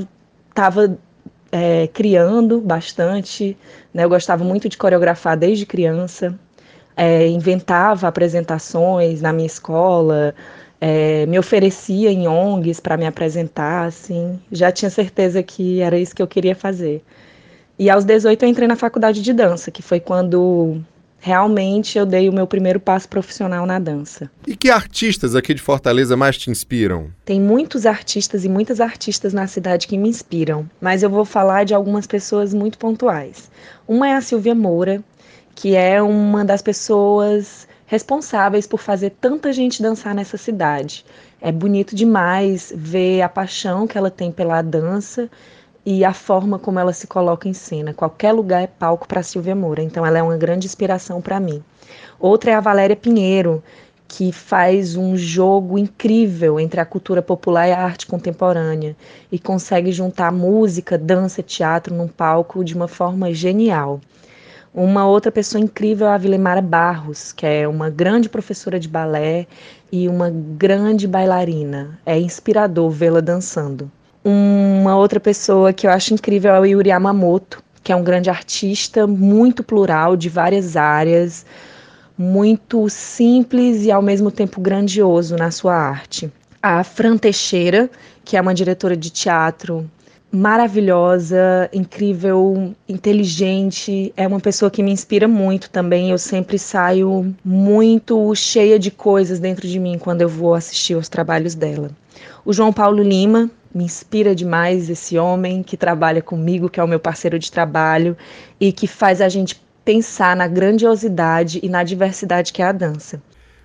estava 0.48 0.98
é, 1.50 1.86
criando 1.88 2.60
bastante, 2.60 3.56
né? 3.92 4.04
Eu 4.04 4.08
gostava 4.08 4.44
muito 4.44 4.68
de 4.68 4.76
coreografar 4.76 5.36
desde 5.36 5.66
criança, 5.66 6.38
é, 6.96 7.26
inventava 7.26 8.08
apresentações 8.08 9.22
na 9.22 9.32
minha 9.32 9.46
escola, 9.46 10.34
é, 10.80 11.26
me 11.26 11.38
oferecia 11.38 12.10
em 12.10 12.26
ONGs 12.26 12.80
para 12.80 12.96
me 12.96 13.06
apresentar, 13.06 13.86
assim, 13.86 14.38
já 14.50 14.72
tinha 14.72 14.90
certeza 14.90 15.42
que 15.42 15.80
era 15.80 15.98
isso 15.98 16.14
que 16.14 16.22
eu 16.22 16.26
queria 16.26 16.54
fazer. 16.54 17.02
E 17.80 17.88
aos 17.88 18.04
18 18.04 18.42
eu 18.42 18.48
entrei 18.50 18.68
na 18.68 18.76
faculdade 18.76 19.22
de 19.22 19.32
dança, 19.32 19.70
que 19.70 19.80
foi 19.80 19.98
quando 20.00 20.82
realmente 21.18 21.96
eu 21.96 22.04
dei 22.04 22.28
o 22.28 22.32
meu 22.32 22.46
primeiro 22.46 22.78
passo 22.78 23.08
profissional 23.08 23.64
na 23.64 23.78
dança. 23.78 24.30
E 24.46 24.54
que 24.54 24.68
artistas 24.68 25.34
aqui 25.34 25.54
de 25.54 25.62
Fortaleza 25.62 26.14
mais 26.14 26.36
te 26.36 26.50
inspiram? 26.50 27.10
Tem 27.24 27.40
muitos 27.40 27.86
artistas 27.86 28.44
e 28.44 28.50
muitas 28.50 28.82
artistas 28.82 29.32
na 29.32 29.46
cidade 29.46 29.86
que 29.86 29.96
me 29.96 30.10
inspiram, 30.10 30.68
mas 30.78 31.02
eu 31.02 31.08
vou 31.08 31.24
falar 31.24 31.64
de 31.64 31.72
algumas 31.72 32.06
pessoas 32.06 32.52
muito 32.52 32.76
pontuais. 32.76 33.50
Uma 33.88 34.10
é 34.10 34.12
a 34.12 34.20
Silvia 34.20 34.54
Moura, 34.54 35.02
que 35.54 35.74
é 35.74 36.02
uma 36.02 36.44
das 36.44 36.60
pessoas 36.60 37.66
responsáveis 37.86 38.66
por 38.66 38.78
fazer 38.78 39.14
tanta 39.18 39.54
gente 39.54 39.80
dançar 39.80 40.14
nessa 40.14 40.36
cidade. 40.36 41.02
É 41.40 41.50
bonito 41.50 41.96
demais 41.96 42.70
ver 42.76 43.22
a 43.22 43.28
paixão 43.28 43.86
que 43.86 43.96
ela 43.96 44.10
tem 44.10 44.30
pela 44.30 44.60
dança 44.60 45.30
e 45.84 46.04
a 46.04 46.12
forma 46.12 46.58
como 46.58 46.78
ela 46.78 46.92
se 46.92 47.06
coloca 47.06 47.48
em 47.48 47.52
cena. 47.52 47.94
Qualquer 47.94 48.32
lugar 48.32 48.62
é 48.62 48.66
palco 48.66 49.08
para 49.08 49.22
Silvia 49.22 49.54
Moura, 49.54 49.82
então 49.82 50.04
ela 50.04 50.18
é 50.18 50.22
uma 50.22 50.36
grande 50.36 50.66
inspiração 50.66 51.20
para 51.20 51.40
mim. 51.40 51.62
Outra 52.18 52.50
é 52.50 52.54
a 52.54 52.60
Valéria 52.60 52.96
Pinheiro, 52.96 53.62
que 54.06 54.32
faz 54.32 54.96
um 54.96 55.16
jogo 55.16 55.78
incrível 55.78 56.58
entre 56.58 56.80
a 56.80 56.84
cultura 56.84 57.22
popular 57.22 57.68
e 57.68 57.72
a 57.72 57.78
arte 57.78 58.06
contemporânea 58.06 58.96
e 59.30 59.38
consegue 59.38 59.92
juntar 59.92 60.32
música, 60.32 60.98
dança, 60.98 61.42
teatro 61.42 61.94
num 61.94 62.08
palco 62.08 62.64
de 62.64 62.74
uma 62.74 62.88
forma 62.88 63.32
genial. 63.32 64.00
Uma 64.74 65.06
outra 65.06 65.32
pessoa 65.32 65.60
incrível 65.62 66.08
é 66.08 66.10
a 66.10 66.18
Vilemara 66.18 66.60
Barros, 66.60 67.32
que 67.32 67.46
é 67.46 67.66
uma 67.66 67.88
grande 67.88 68.28
professora 68.28 68.78
de 68.78 68.88
balé 68.88 69.46
e 69.90 70.08
uma 70.08 70.30
grande 70.30 71.08
bailarina. 71.08 71.98
É 72.04 72.18
inspirador 72.18 72.90
vê-la 72.90 73.20
dançando. 73.20 73.90
Uma 74.22 74.96
outra 74.96 75.18
pessoa 75.18 75.72
que 75.72 75.86
eu 75.86 75.90
acho 75.90 76.12
incrível 76.12 76.54
é 76.54 76.60
o 76.60 76.64
Yuri 76.64 76.90
Yamamoto, 76.90 77.62
que 77.82 77.90
é 77.90 77.96
um 77.96 78.04
grande 78.04 78.28
artista 78.28 79.06
muito 79.06 79.62
plural, 79.62 80.16
de 80.16 80.28
várias 80.28 80.76
áreas, 80.76 81.46
muito 82.16 82.88
simples 82.90 83.84
e 83.84 83.90
ao 83.90 84.02
mesmo 84.02 84.30
tempo 84.30 84.60
grandioso 84.60 85.36
na 85.36 85.50
sua 85.50 85.74
arte. 85.74 86.30
A 86.62 86.84
Fran 86.84 87.16
Teixeira, 87.16 87.88
que 88.22 88.36
é 88.36 88.40
uma 88.40 88.52
diretora 88.52 88.94
de 88.94 89.08
teatro 89.08 89.90
maravilhosa, 90.30 91.68
incrível, 91.72 92.74
inteligente, 92.88 94.12
é 94.16 94.28
uma 94.28 94.38
pessoa 94.38 94.70
que 94.70 94.82
me 94.82 94.92
inspira 94.92 95.26
muito 95.26 95.70
também. 95.70 96.10
Eu 96.10 96.18
sempre 96.18 96.58
saio 96.58 97.34
muito 97.44 98.34
cheia 98.34 98.78
de 98.78 98.90
coisas 98.90 99.40
dentro 99.40 99.66
de 99.66 99.80
mim 99.80 99.98
quando 99.98 100.20
eu 100.20 100.28
vou 100.28 100.54
assistir 100.54 100.94
aos 100.94 101.08
trabalhos 101.08 101.54
dela. 101.54 101.90
O 102.44 102.52
João 102.52 102.72
Paulo 102.72 103.02
Lima 103.02 103.50
me 103.74 103.84
inspira 103.84 104.34
demais 104.34 104.90
esse 104.90 105.18
homem 105.18 105.62
que 105.62 105.76
trabalha 105.76 106.20
comigo, 106.20 106.68
que 106.68 106.80
é 106.80 106.84
o 106.84 106.88
meu 106.88 107.00
parceiro 107.00 107.38
de 107.38 107.50
trabalho 107.50 108.16
e 108.58 108.72
que 108.72 108.86
faz 108.86 109.20
a 109.20 109.28
gente 109.28 109.60
pensar 109.84 110.36
na 110.36 110.46
grandiosidade 110.46 111.60
e 111.62 111.68
na 111.68 111.82
diversidade 111.82 112.52
que 112.52 112.62
é 112.62 112.66
a 112.66 112.72
dança. 112.72 113.22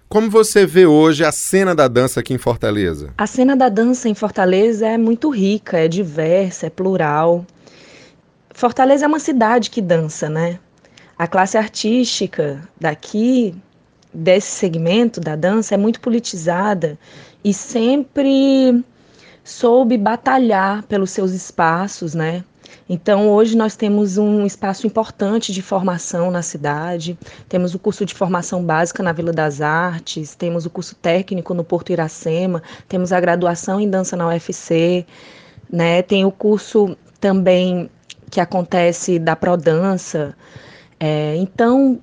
Como 0.07 0.29
você 0.29 0.65
vê 0.65 0.85
hoje 0.85 1.25
a 1.25 1.31
cena 1.31 1.73
da 1.73 1.87
dança 1.87 2.19
aqui 2.19 2.33
em 2.33 2.37
Fortaleza? 2.37 3.13
A 3.17 3.25
cena 3.25 3.55
da 3.55 3.69
dança 3.69 4.07
em 4.07 4.13
Fortaleza 4.13 4.87
é 4.87 4.97
muito 4.97 5.29
rica, 5.29 5.79
é 5.79 5.87
diversa, 5.87 6.67
é 6.67 6.69
plural. 6.69 7.45
Fortaleza 8.53 9.05
é 9.05 9.07
uma 9.07 9.19
cidade 9.19 9.69
que 9.69 9.81
dança, 9.81 10.29
né? 10.29 10.59
A 11.17 11.27
classe 11.27 11.57
artística 11.57 12.61
daqui, 12.79 13.55
desse 14.13 14.51
segmento 14.51 15.19
da 15.19 15.35
dança, 15.35 15.73
é 15.73 15.77
muito 15.77 15.99
politizada 15.99 16.97
e 17.43 17.53
sempre 17.53 18.83
soube 19.45 19.95
batalhar 19.95 20.83
pelos 20.83 21.11
seus 21.11 21.31
espaços, 21.31 22.15
né? 22.15 22.43
Então, 22.89 23.29
hoje 23.29 23.55
nós 23.55 23.75
temos 23.75 24.17
um 24.17 24.43
espaço 24.43 24.87
importante 24.87 25.53
de 25.53 25.61
formação 25.61 26.31
na 26.31 26.41
cidade. 26.41 27.17
Temos 27.47 27.75
o 27.75 27.79
curso 27.79 28.05
de 28.05 28.13
formação 28.13 28.63
básica 28.63 29.03
na 29.03 29.11
Vila 29.11 29.31
das 29.31 29.61
Artes, 29.61 30.35
temos 30.35 30.65
o 30.65 30.69
curso 30.69 30.95
técnico 30.95 31.53
no 31.53 31.63
Porto 31.63 31.91
Iracema, 31.91 32.61
temos 32.89 33.13
a 33.13 33.19
graduação 33.19 33.79
em 33.79 33.89
dança 33.89 34.17
na 34.17 34.27
UFC, 34.27 35.05
né? 35.71 36.01
Tem 36.01 36.25
o 36.25 36.31
curso 36.31 36.97
também 37.19 37.89
que 38.31 38.41
acontece 38.41 39.19
da 39.19 39.35
Prodança. 39.35 40.35
É, 40.99 41.35
então, 41.37 41.99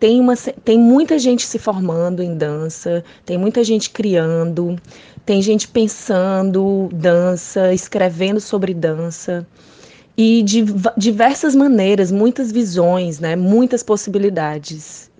tem, 0.00 0.18
uma, 0.18 0.34
tem 0.64 0.78
muita 0.78 1.18
gente 1.18 1.46
se 1.46 1.58
formando 1.58 2.22
em 2.22 2.34
dança, 2.34 3.04
tem 3.26 3.36
muita 3.36 3.62
gente 3.62 3.90
criando, 3.90 4.76
tem 5.24 5.40
gente 5.42 5.68
pensando 5.68 6.88
dança, 6.92 7.72
escrevendo 7.72 8.40
sobre 8.40 8.74
dança 8.74 9.46
e 10.16 10.42
de 10.42 10.64
diversas 10.96 11.54
maneiras, 11.54 12.10
muitas 12.10 12.52
visões, 12.52 13.20
né, 13.20 13.36
muitas 13.36 13.82
possibilidades. 13.82 15.10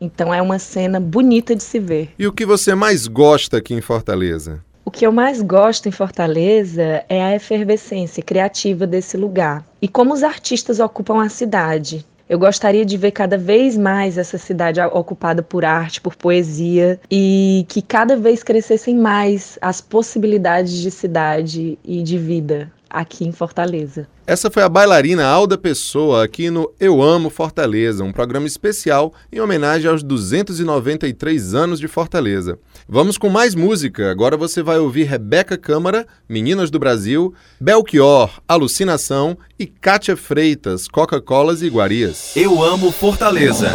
Então 0.00 0.34
é 0.34 0.42
uma 0.42 0.58
cena 0.58 1.00
bonita 1.00 1.54
de 1.54 1.62
se 1.62 1.78
ver. 1.78 2.10
E 2.18 2.26
o 2.26 2.32
que 2.32 2.44
você 2.44 2.74
mais 2.74 3.06
gosta 3.06 3.58
aqui 3.58 3.74
em 3.74 3.80
Fortaleza? 3.80 4.62
O 4.84 4.90
que 4.90 5.06
eu 5.06 5.12
mais 5.12 5.40
gosto 5.40 5.88
em 5.88 5.92
Fortaleza 5.92 7.04
é 7.08 7.22
a 7.22 7.34
efervescência 7.34 8.22
criativa 8.22 8.86
desse 8.86 9.16
lugar 9.16 9.64
e 9.80 9.88
como 9.88 10.12
os 10.12 10.22
artistas 10.22 10.78
ocupam 10.78 11.22
a 11.22 11.28
cidade. 11.30 12.04
Eu 12.28 12.38
gostaria 12.38 12.84
de 12.84 12.96
ver 12.96 13.10
cada 13.10 13.36
vez 13.36 13.76
mais 13.76 14.16
essa 14.16 14.38
cidade 14.38 14.80
ocupada 14.80 15.42
por 15.42 15.64
arte, 15.64 16.00
por 16.00 16.16
poesia 16.16 16.98
e 17.10 17.66
que 17.68 17.82
cada 17.82 18.16
vez 18.16 18.42
crescessem 18.42 18.96
mais 18.96 19.58
as 19.60 19.80
possibilidades 19.80 20.72
de 20.72 20.90
cidade 20.90 21.78
e 21.84 22.02
de 22.02 22.18
vida 22.18 22.72
aqui 22.94 23.26
em 23.26 23.32
Fortaleza. 23.32 24.06
Essa 24.26 24.50
foi 24.50 24.62
a 24.62 24.68
bailarina 24.68 25.26
Alda 25.26 25.58
Pessoa 25.58 26.24
aqui 26.24 26.48
no 26.48 26.72
Eu 26.78 27.02
Amo 27.02 27.28
Fortaleza, 27.28 28.04
um 28.04 28.12
programa 28.12 28.46
especial 28.46 29.12
em 29.30 29.40
homenagem 29.40 29.90
aos 29.90 30.02
293 30.02 31.54
anos 31.54 31.80
de 31.80 31.88
Fortaleza. 31.88 32.58
Vamos 32.88 33.18
com 33.18 33.28
mais 33.28 33.54
música. 33.54 34.10
Agora 34.10 34.36
você 34.36 34.62
vai 34.62 34.78
ouvir 34.78 35.04
Rebeca 35.04 35.58
Câmara, 35.58 36.06
Meninas 36.28 36.70
do 36.70 36.78
Brasil, 36.78 37.34
Belchior, 37.60 38.40
Alucinação 38.48 39.36
e 39.58 39.66
Kátia 39.66 40.16
Freitas, 40.16 40.86
Coca-Colas 40.86 41.60
e 41.60 41.66
Iguarias. 41.66 42.34
Eu 42.36 42.62
Amo 42.62 42.92
Fortaleza. 42.92 43.72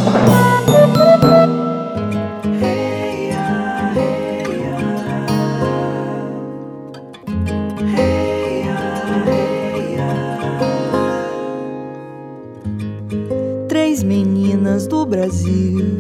Do 14.88 15.06
Brasil. 15.06 15.98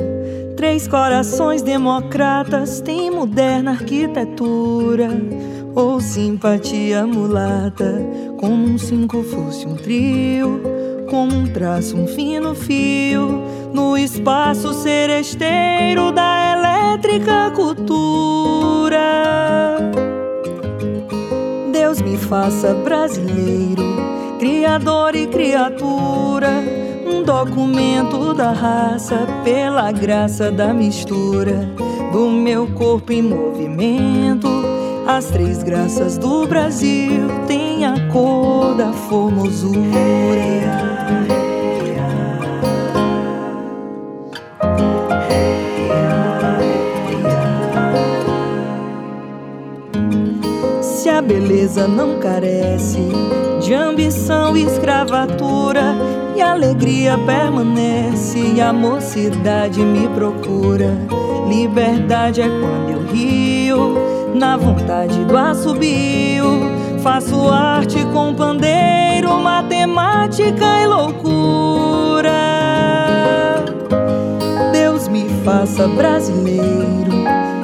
Três 0.55 0.87
corações 0.87 1.61
democratas 1.61 2.81
têm 2.81 3.09
moderna 3.09 3.71
arquitetura. 3.71 5.09
Ou 5.75 6.01
simpatia 6.01 7.05
mulata, 7.05 8.01
como 8.37 8.65
um 8.65 8.77
cinco 8.77 9.23
fosse 9.23 9.65
um 9.65 9.75
trio, 9.75 10.61
como 11.09 11.33
um 11.33 11.47
traço, 11.47 11.95
um 11.95 12.07
fino 12.07 12.53
fio, 12.53 13.41
no 13.73 13.97
espaço 13.97 14.73
seresteiro 14.73 16.11
da 16.11 16.57
elétrica 16.57 17.51
cultura. 17.55 18.99
Deus 21.71 22.01
me 22.01 22.17
faça 22.17 22.73
brasileiro, 22.73 23.83
criador 24.39 25.15
e 25.15 25.27
criatura 25.27 26.88
um 27.09 27.23
documento 27.23 28.33
da 28.33 28.51
raça 28.51 29.27
pela 29.43 29.91
graça 29.91 30.51
da 30.51 30.73
mistura 30.73 31.67
do 32.11 32.29
meu 32.29 32.67
corpo 32.67 33.11
em 33.11 33.21
movimento. 33.21 34.47
As 35.07 35.25
três 35.25 35.63
graças 35.63 36.17
do 36.17 36.45
Brasil 36.45 37.27
têm 37.47 37.85
a 37.85 38.07
cor 38.11 38.75
da 38.75 38.93
formosura. 38.93 39.79
Se 50.81 51.09
a 51.09 51.21
beleza 51.21 51.87
não 51.87 52.19
carece 52.19 52.99
de 53.61 53.73
ambição 53.73 54.55
e 54.55 54.63
escravatura, 54.63 55.95
e 56.39 56.41
a 56.41 56.53
alegria 56.53 57.17
permanece 57.17 58.39
e 58.39 58.61
a 58.61 58.71
mocidade 58.71 59.81
me 59.81 60.07
procura. 60.07 60.97
Liberdade 61.49 62.41
é 62.41 62.47
quando 62.47 62.91
eu 62.91 63.05
rio, 63.07 63.97
na 64.33 64.55
vontade 64.55 65.25
do 65.25 65.37
assobio. 65.37 66.61
Faço 67.03 67.49
arte 67.49 68.05
com 68.13 68.33
pandeiro, 68.33 69.37
matemática 69.41 70.65
e 70.81 70.87
loucura. 70.87 72.31
Deus 74.71 75.09
me 75.09 75.27
faça 75.43 75.89
brasileiro, 75.89 77.11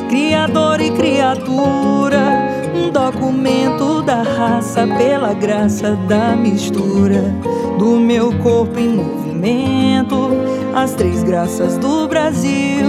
criador 0.09 0.81
e 0.81 0.91
criatura 0.91 2.43
um 2.75 2.91
documento 2.91 4.01
da 4.01 4.21
raça 4.21 4.85
pela 4.97 5.33
graça 5.33 5.95
da 6.09 6.35
mistura 6.35 7.33
do 7.77 7.97
meu 7.97 8.31
corpo 8.39 8.79
em 8.79 8.89
movimento. 8.89 10.29
As 10.73 10.93
três 10.93 11.23
graças 11.23 11.77
do 11.77 12.07
Brasil 12.07 12.85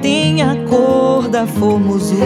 têm 0.00 0.42
a 0.42 0.56
cor 0.68 1.28
da 1.28 1.46
formosura. 1.46 2.22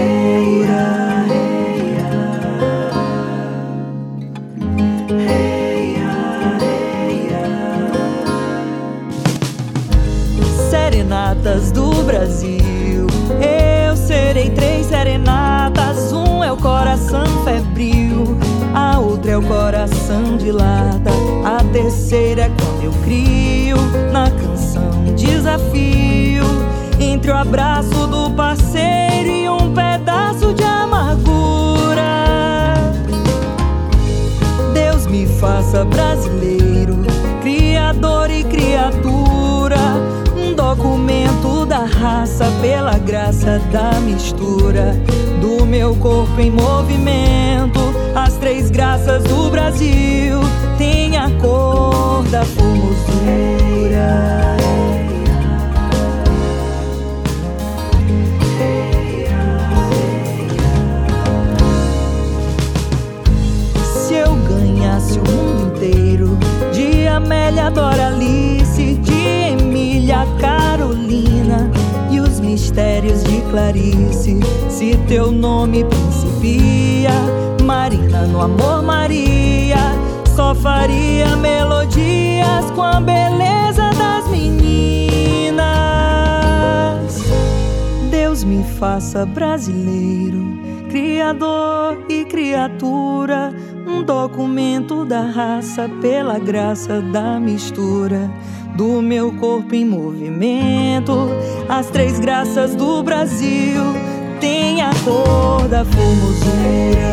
Serenatas 10.70 11.70
do 11.70 11.90
Brasil, 12.04 13.06
eu 13.40 13.96
serei 13.96 14.50
três 14.50 14.86
serenatas. 14.86 16.12
Um 16.12 16.42
é 16.42 16.52
o 16.52 16.56
coração 16.56 17.24
febril, 17.44 18.36
a 18.96 18.98
outra 18.98 19.32
é 19.32 19.38
meu 19.38 19.42
coração 19.46 20.38
dilata. 20.38 21.10
A 21.44 21.62
terceira 21.70 22.42
é 22.42 22.48
quando 22.48 22.84
eu 22.84 22.92
crio 23.04 23.76
na 24.10 24.30
canção 24.30 25.14
desafio 25.14 26.44
entre 26.98 27.30
o 27.30 27.36
abraço 27.36 28.06
do 28.06 28.30
parceiro 28.30 29.28
e 29.28 29.48
um 29.48 29.74
pedaço 29.74 30.54
de 30.54 30.62
amargura. 30.62 32.02
Deus 34.72 35.06
me 35.06 35.26
faça 35.26 35.84
brasileiro, 35.84 36.35
pela 42.60 42.98
graça 42.98 43.58
da 43.72 43.92
mistura 44.00 44.94
do 45.40 45.64
meu 45.64 45.96
corpo 45.96 46.38
em 46.38 46.50
movimento. 46.50 47.80
As 48.14 48.34
três 48.36 48.70
graças 48.70 49.24
do 49.24 49.50
Brasil 49.50 50.40
têm 50.76 51.16
a 51.16 51.30
cor 51.40 52.22
da 52.24 52.44
formosura. 52.44 52.96
Se 63.82 64.14
eu 64.14 64.34
ganhasse 64.48 65.18
o 65.18 65.22
mundo 65.30 65.74
inteiro, 65.74 66.38
de 66.72 67.06
Amélia 67.08 67.70
Doralice, 67.70 68.36
de 68.36 68.45
mistérios 72.76 73.24
de 73.24 73.40
Clarice, 73.50 74.38
se 74.68 74.98
teu 75.08 75.32
nome 75.32 75.82
principia, 75.84 77.10
Marina 77.64 78.26
no 78.26 78.42
amor 78.42 78.82
Maria, 78.82 79.78
só 80.34 80.54
faria 80.54 81.34
melodias 81.36 82.70
com 82.74 82.82
a 82.82 83.00
beleza 83.00 83.88
das 83.96 84.28
meninas. 84.28 85.56
Deus 88.10 88.44
me 88.44 88.62
faça 88.78 89.24
brasileiro, 89.24 90.60
criador 90.90 91.96
e 92.10 92.26
criatura, 92.26 93.54
um 93.86 94.02
documento 94.02 95.06
da 95.06 95.22
raça 95.22 95.88
pela 96.02 96.38
graça 96.38 97.00
da 97.00 97.40
mistura 97.40 98.30
do 98.76 99.00
meu 99.00 99.32
corpo 99.32 99.74
em 99.74 99.84
movimento. 99.84 101.30
As 101.68 101.86
três 101.86 102.20
graças 102.20 102.74
do 102.76 103.02
Brasil 103.02 103.82
têm 104.38 104.82
a 104.82 104.90
cor 105.02 105.66
da 105.68 105.84
formosura. 105.84 107.06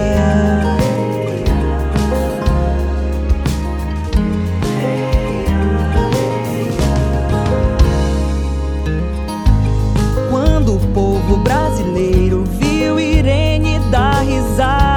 Quando 10.29 10.75
o 10.75 10.79
povo 10.93 11.37
brasileiro 11.37 12.43
viu 12.59 12.99
Irene 12.99 13.79
dar 13.89 14.21
risada, 14.21 14.92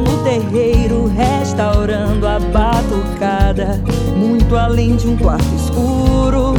no 0.00 0.22
terreiro 0.24 1.06
restaurando 1.08 2.26
a 2.26 2.38
batucada, 2.38 3.80
muito 4.16 4.56
além 4.56 4.96
de 4.96 5.08
um 5.08 5.16
quarto 5.16 5.54
escuro, 5.54 6.54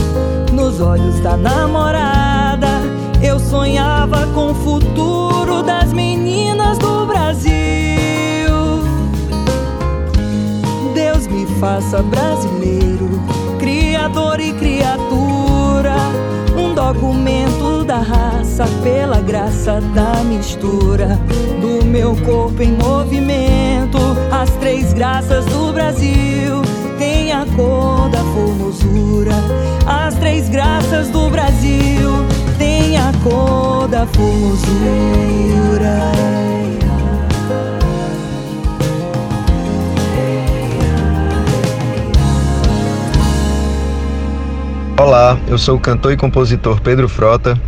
nos 0.53 0.79
olhos 0.79 1.19
da 1.19 1.35
namorada, 1.35 2.81
eu 3.21 3.39
sonhava 3.39 4.27
com 4.33 4.51
o 4.51 4.55
futuro 4.55 5.63
das 5.63 5.93
meninas 5.93 6.77
do 6.77 7.05
Brasil. 7.05 7.51
Deus 10.93 11.27
me 11.27 11.45
faça 11.59 12.01
brasileiro, 12.01 13.09
criador 13.59 14.39
e 14.39 14.53
criatura, 14.53 15.30
um 16.71 16.75
documento 16.75 17.83
da 17.83 17.99
raça 17.99 18.65
pela 18.81 19.19
graça 19.19 19.81
da 19.93 20.23
mistura 20.23 21.19
do 21.59 21.83
meu 21.85 22.15
corpo 22.25 22.63
em 22.63 22.71
movimento. 22.71 23.97
As 24.31 24.49
três 24.51 24.93
graças 24.93 25.45
do 25.45 25.73
Brasil 25.73 26.61
têm 26.97 27.33
a 27.33 27.45
cor 27.57 28.09
da 28.09 28.19
formosura. 28.19 29.33
As 29.85 30.15
três 30.15 30.47
graças 30.47 31.09
do 31.09 31.29
Brasil 31.29 32.09
têm 32.57 32.97
a 32.97 33.11
cor 33.21 33.87
da 33.89 34.05
formosura. 34.07 35.51
Olá, 45.01 45.35
eu 45.47 45.57
sou 45.57 45.77
o 45.77 45.79
cantor 45.79 46.13
e 46.13 46.15
compositor 46.15 46.79
Pedro 46.79 47.09
Frota 47.09 47.59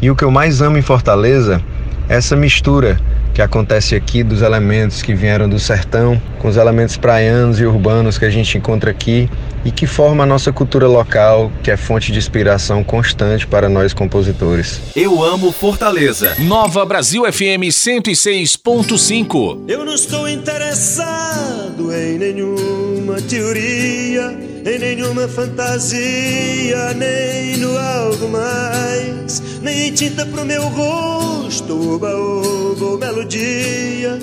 e 0.00 0.12
o 0.12 0.14
que 0.14 0.22
eu 0.22 0.30
mais 0.30 0.62
amo 0.62 0.78
em 0.78 0.82
Fortaleza 0.82 1.60
é 2.08 2.14
essa 2.14 2.36
mistura 2.36 3.00
que 3.34 3.42
acontece 3.42 3.96
aqui 3.96 4.22
dos 4.22 4.42
elementos 4.42 5.02
que 5.02 5.12
vieram 5.12 5.48
do 5.48 5.58
sertão 5.58 6.22
com 6.38 6.46
os 6.46 6.56
elementos 6.56 6.96
praianos 6.96 7.58
e 7.58 7.66
urbanos 7.66 8.16
que 8.16 8.24
a 8.24 8.30
gente 8.30 8.56
encontra 8.56 8.92
aqui 8.92 9.28
e 9.64 9.72
que 9.72 9.88
forma 9.88 10.22
a 10.22 10.26
nossa 10.26 10.52
cultura 10.52 10.86
local, 10.86 11.50
que 11.64 11.70
é 11.72 11.76
fonte 11.76 12.12
de 12.12 12.18
inspiração 12.18 12.84
constante 12.84 13.44
para 13.44 13.68
nós 13.68 13.92
compositores. 13.92 14.80
Eu 14.94 15.20
amo 15.20 15.50
Fortaleza. 15.50 16.36
Nova 16.38 16.86
Brasil 16.86 17.24
FM 17.24 17.72
106.5. 17.72 19.64
Eu 19.66 19.84
não 19.84 19.94
estou 19.94 20.28
interessado 20.28 21.92
em 21.92 22.18
nenhuma 22.18 23.20
teoria, 23.22 24.47
em 24.68 24.78
nenhuma 24.78 25.26
fantasia, 25.26 26.92
nem 26.94 27.56
no 27.56 27.78
algo 27.78 28.28
mais, 28.28 29.42
nem 29.62 29.88
em 29.88 29.92
tinta 29.92 30.26
pro 30.26 30.44
meu 30.44 30.62
rosto, 30.68 31.94
oba, 31.94 32.14
oba, 32.14 32.84
ou 32.84 32.98
melodia, 32.98 34.18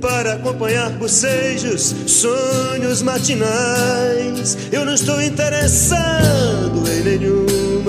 para 0.00 0.34
acompanhar 0.34 0.90
bocejos, 0.92 1.94
sonhos 2.06 3.02
matinais. 3.02 4.56
Eu 4.72 4.84
não 4.84 4.94
estou 4.94 5.20
interessado 5.20 6.82
em 6.88 7.02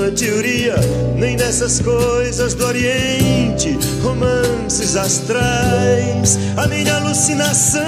nenhuma 0.04 0.12
teoria, 0.12 0.76
nem 1.16 1.38
nessas 1.38 1.80
coisas 1.80 2.54
do 2.54 2.66
Oriente, 2.66 3.78
romances 4.02 4.96
astrais. 4.96 6.38
A 6.58 6.68
minha 6.68 6.96
alucinação 6.96 7.84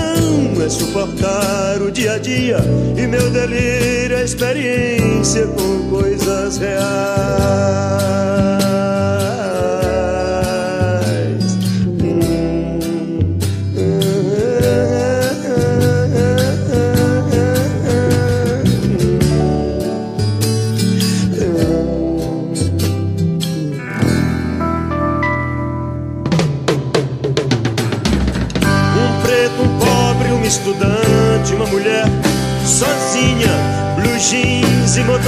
é 0.64 0.70
suportar 0.70 1.82
o 1.82 1.92
dia 1.92 2.14
a 2.14 2.18
dia 2.18 2.58
e 2.96 3.06
meu 3.08 3.30
delírio 3.30 4.16
é 4.16 4.24
experiência 4.24 5.48
com 5.48 5.90
coisas 5.90 6.58
reais. 6.58 6.96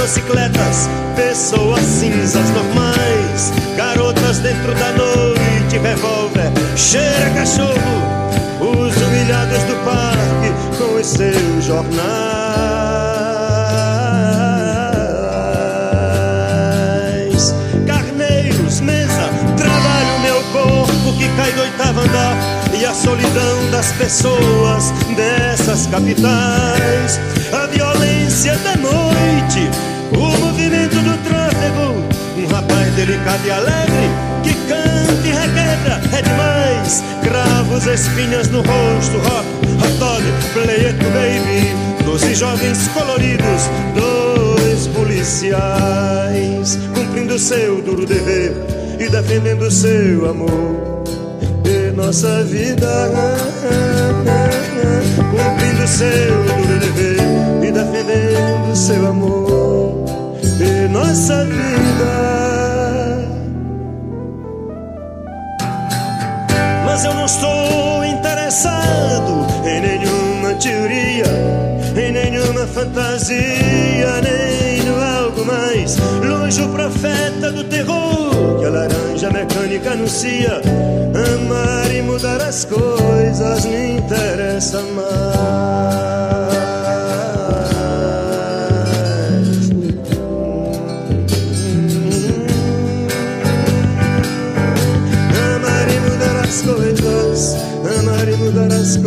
Motocicletas, 0.08 0.88
pessoas 1.14 1.80
cinzas 1.82 2.48
normais, 2.50 3.52
garotas 3.76 4.38
dentro 4.38 4.74
da 4.74 4.92
noite, 4.92 5.76
revólver, 5.76 6.50
cheira 6.76 7.30
cachorro, 7.34 7.76
os 8.58 8.96
humilhados 8.96 9.62
do 9.64 9.74
parque 9.84 10.50
com 10.78 10.98
os 10.98 11.06
seus 11.06 11.64
jornais. 11.64 11.98
Carneiros, 17.86 18.80
mesa, 18.80 19.28
trabalho 19.58 20.20
meu 20.22 20.42
corpo 20.52 21.12
que 21.18 21.28
cai 21.36 21.52
do 21.52 21.60
oitavo 21.60 22.00
andar 22.00 22.58
e 22.80 22.84
a 22.86 22.94
solidão 22.94 23.70
das 23.70 23.92
pessoas 23.92 24.90
dessas 25.14 25.86
capitais, 25.86 27.20
a 27.52 27.66
violência 27.66 28.56
da 28.58 28.76
noite, 28.76 29.68
o 30.12 30.38
movimento 30.38 30.96
do 30.96 31.16
tráfego, 31.24 31.94
um 32.36 32.46
rapaz 32.46 32.92
delicado 32.94 33.46
e 33.46 33.50
alegre 33.50 34.08
que 34.42 34.54
canta 34.66 35.26
e 35.26 35.30
requebra, 35.30 36.00
é 36.16 36.22
demais, 36.22 37.02
cravos, 37.22 37.86
espinhas 37.86 38.48
no 38.48 38.58
rosto, 38.58 39.18
rock, 39.18 39.46
hot 39.82 39.92
dog, 39.98 40.22
it 40.70 40.98
baby, 41.12 42.04
doze 42.04 42.34
jovens 42.34 42.88
coloridos, 42.88 43.68
dois 43.94 44.86
policiais, 44.88 46.78
cumprindo 46.94 47.38
seu 47.38 47.82
duro 47.82 48.06
dever 48.06 48.54
e 48.98 49.08
defendendo 49.08 49.70
seu 49.70 50.30
amor. 50.30 50.98
nossa 51.94 52.44
vida, 52.44 53.10
cumprindo 55.30 55.86
seu 55.86 56.44
duro 56.44 56.78
dever 56.78 57.68
e 57.68 57.72
defendendo 57.72 58.76
seu 58.76 59.08
amor 59.08 59.47
nossa 60.88 61.44
vida. 61.44 62.28
Mas 66.84 67.04
eu 67.04 67.14
não 67.14 67.26
estou 67.26 68.04
interessado 68.04 69.46
em 69.64 69.80
nenhuma 69.80 70.54
teoria, 70.54 71.26
em 71.96 72.12
nenhuma 72.12 72.66
fantasia, 72.66 74.20
nem 74.22 74.82
no 74.82 75.00
algo 75.00 75.44
mais 75.44 75.96
longe 76.26 76.62
o 76.62 76.68
profeta 76.70 77.52
do 77.52 77.64
terror 77.64 78.58
que 78.58 78.64
a 78.64 78.70
laranja 78.70 79.30
mecânica 79.30 79.92
anuncia. 79.92 80.60
Amar 81.34 81.94
e 81.94 82.02
mudar 82.02 82.40
as 82.40 82.64
coisas 82.64 83.64
me 83.64 83.98
interessa 83.98 84.80
mais. 84.94 86.07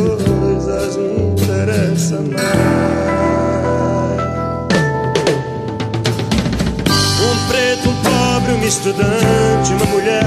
Coisas 0.09 0.97
me 0.97 1.31
interessa 1.31 2.15
mais. 2.15 3.01
Um 7.21 7.47
preto, 7.47 7.89
um 7.89 7.95
pobre, 8.01 8.53
um 8.53 8.63
estudante, 8.65 9.73
uma 9.73 9.85
mulher 9.85 10.23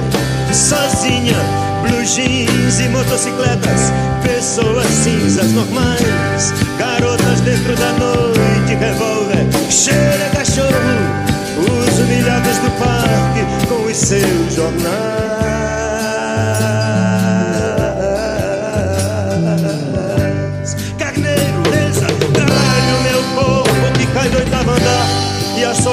sozinha, 0.53 1.37
blue 1.83 2.05
jeans 2.05 2.81
e 2.81 2.89
motocicletas, 2.89 3.93
pessoas 4.23 4.87
cinzas 4.87 5.51
normais, 5.53 6.53
garotas 6.79 7.41
dentro 7.41 7.75
da 7.77 7.93
noite, 7.93 8.75
revólver, 8.79 9.47
cheira 9.71 10.31
cachorro, 10.33 10.71
os 11.59 11.99
humilhados 11.99 12.59
do 12.59 12.71
parque 12.79 13.67
com 13.69 13.91
os 13.91 13.97
seus 13.97 14.55
jornais. 14.55 15.84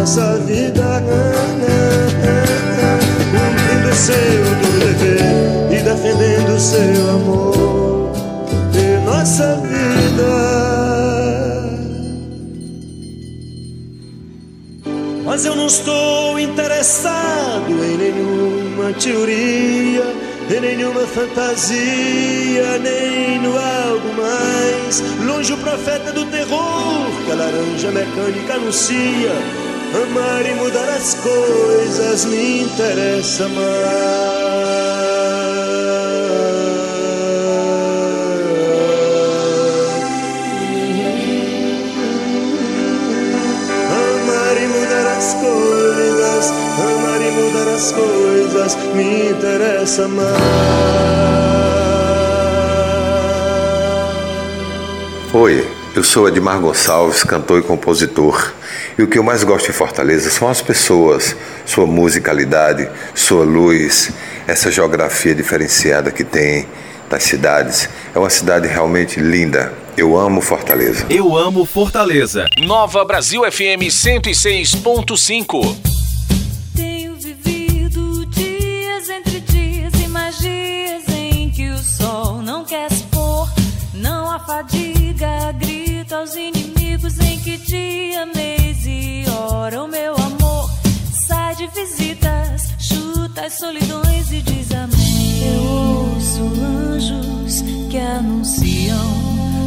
nossa 0.00 0.38
vida 0.46 1.02
cumprindo 3.30 3.94
seu 3.94 4.44
dever 4.78 5.20
e 5.70 5.82
defendendo 5.82 6.58
seu 6.58 7.10
amor 7.10 8.10
e 8.72 9.04
nossa 9.04 9.56
vida. 9.56 10.30
Mas 15.26 15.44
eu 15.44 15.54
não 15.54 15.66
estou 15.66 16.40
interessado 16.40 17.68
em 17.68 17.98
nenhuma 17.98 18.94
teoria, 18.94 20.14
em 20.50 20.60
nenhuma 20.60 21.02
fantasia, 21.02 22.78
nem 22.78 23.38
no 23.38 23.50
algo 23.50 24.14
mais. 24.16 25.02
Longe 25.26 25.52
o 25.52 25.58
profeta 25.58 26.10
do 26.10 26.24
terror 26.24 27.10
que 27.26 27.32
a 27.32 27.34
laranja 27.34 27.90
mecânica 27.90 28.54
anuncia. 28.54 29.59
Amar 29.92 30.46
e 30.46 30.54
mudar 30.54 30.88
as 30.88 31.14
coisas 31.14 32.24
me 32.26 32.62
interessa 32.62 33.48
mais. 33.48 33.90
Amar 43.90 44.62
e 44.62 44.66
mudar 44.68 45.16
as 45.16 45.34
coisas, 45.34 46.52
amar 46.78 47.20
e 47.20 47.30
mudar 47.32 47.74
as 47.74 47.90
coisas 47.90 48.76
me 48.94 49.30
interessa 49.30 50.06
mais. 50.06 50.79
Eu 56.00 56.04
sou 56.04 56.26
Edmar 56.26 56.58
Gonçalves, 56.58 57.22
cantor 57.22 57.60
e 57.60 57.62
compositor. 57.62 58.54
E 58.96 59.02
o 59.02 59.06
que 59.06 59.18
eu 59.18 59.22
mais 59.22 59.44
gosto 59.44 59.68
em 59.68 59.72
Fortaleza 59.72 60.30
são 60.30 60.48
as 60.48 60.62
pessoas, 60.62 61.36
sua 61.66 61.86
musicalidade, 61.86 62.88
sua 63.14 63.44
luz, 63.44 64.10
essa 64.46 64.70
geografia 64.70 65.34
diferenciada 65.34 66.10
que 66.10 66.24
tem 66.24 66.66
das 67.10 67.24
cidades. 67.24 67.86
É 68.14 68.18
uma 68.18 68.30
cidade 68.30 68.66
realmente 68.66 69.20
linda. 69.20 69.74
Eu 69.94 70.16
amo 70.16 70.40
Fortaleza. 70.40 71.04
Eu 71.10 71.36
amo 71.36 71.66
Fortaleza. 71.66 72.46
Nova 72.56 73.04
Brasil 73.04 73.42
FM 73.42 73.90
106.5. 73.90 75.89
chuta 93.40 93.46
as 93.46 93.52
solidões 93.54 94.32
e 94.32 94.42
diz 94.42 94.70
amém. 94.72 95.54
Eu 95.54 95.62
ouço 95.62 96.42
anjos 96.62 97.62
que 97.90 97.98
anunciam 97.98 98.98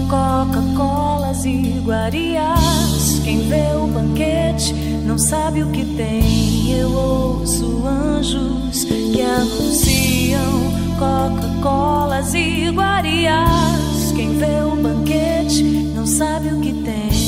Coca-Colas 0.10 1.46
e 1.46 1.50
iguarias. 1.50 3.20
Quem 3.24 3.48
vê 3.48 3.76
o 3.76 3.88
banquete 3.88 4.74
não 5.06 5.18
sabe 5.18 5.64
o 5.64 5.72
que 5.72 5.86
tem. 5.86 6.78
Eu 6.78 6.92
ouço 6.92 7.86
anjos 7.86 8.84
que 8.84 9.22
anunciam 9.22 10.74
Coca-Colas 11.00 12.34
e 12.34 12.68
iguarias. 12.68 14.12
Quem 14.16 14.38
vê 14.38 14.62
o 14.64 14.76
banquete 14.76 15.64
não 15.64 16.06
sabe 16.06 16.50
o 16.50 16.60
que 16.60 16.74
tem. 16.74 17.23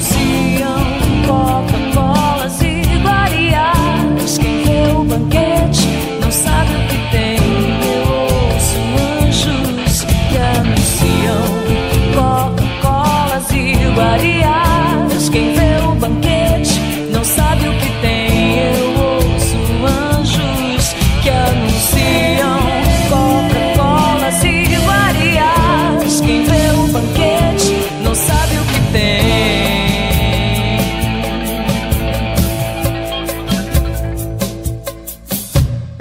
sim 0.00 0.65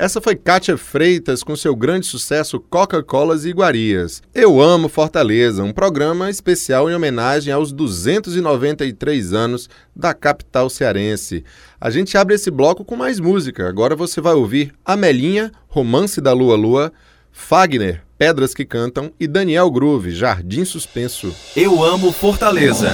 Essa 0.06 0.22
foi 0.22 0.36
Kátia 0.36 0.78
Freitas 0.78 1.42
com 1.42 1.56
seu 1.56 1.76
grande 1.76 2.06
sucesso 2.06 2.60
Coca-Colas 2.60 3.44
e 3.44 3.50
Iguarias. 3.50 4.22
Eu 4.36 4.62
Amo 4.62 4.88
Fortaleza, 4.88 5.64
um 5.64 5.74
programa 5.74 6.30
especial 6.30 6.88
em 6.88 6.94
homenagem 6.94 7.52
aos 7.52 7.72
293 7.72 9.34
anos 9.34 9.68
da 9.96 10.14
capital 10.14 10.70
cearense. 10.70 11.44
A 11.82 11.90
gente 11.90 12.16
abre 12.20 12.36
esse 12.36 12.52
bloco 12.52 12.86
com 12.86 12.96
mais 12.96 13.20
música. 13.20 13.68
Agora 13.68 13.96
você 13.96 14.22
vai 14.22 14.36
ouvir 14.36 14.76
Amelinha, 14.86 15.52
Romance 15.68 16.22
da 16.22 16.34
Lua 16.34 16.56
Lua, 16.56 16.94
Fagner, 17.32 18.04
Pedras 18.16 18.54
que 18.54 18.64
Cantam 18.64 19.12
e 19.20 19.26
Daniel 19.26 19.72
Groove, 19.72 20.12
Jardim 20.12 20.66
Suspenso. 20.66 21.34
Eu 21.56 21.84
Amo 21.84 22.12
Fortaleza. 22.12 22.92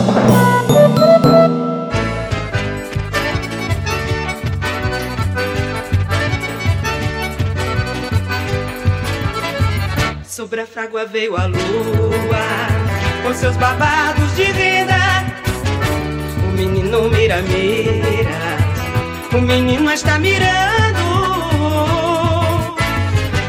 Sobre 10.32 10.62
a 10.62 10.66
frágua 10.66 11.06
veio 11.06 11.36
a 11.36 11.46
lua, 11.46 11.60
com 13.22 13.34
seus 13.34 13.58
babados 13.58 14.34
de 14.34 14.46
vida. 14.46 14.96
O 16.42 16.56
menino 16.56 17.10
mira, 17.10 17.42
mira, 17.42 19.38
o 19.38 19.42
menino 19.42 19.92
está 19.92 20.18
mirando. 20.18 21.02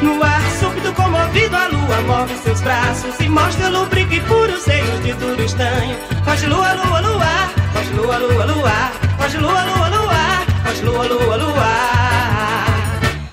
No 0.02 0.24
ar 0.24 0.42
súbito, 0.58 0.92
comovido, 0.94 1.56
a 1.56 1.68
lua 1.68 2.00
move 2.00 2.36
seus 2.42 2.60
braços 2.62 3.14
e 3.20 3.28
mostra 3.28 3.68
lubrique 3.68 4.18
puro, 4.22 4.58
seios 4.58 5.04
de 5.04 5.12
duro 5.12 5.40
estanho. 5.40 5.96
Foge 6.24 6.48
lua, 6.48 6.72
lua, 6.72 7.00
lua, 7.00 7.48
foge 7.74 7.94
lua, 7.94 8.18
lua, 8.18 8.44
lua, 8.44 8.92
foge 9.18 9.38
lua, 9.38 9.62
lua, 9.62 9.88
lua, 9.88 10.46
foge 10.64 10.82
lua, 10.82 11.04
lua, 11.06 11.36
lua. 11.36 12.01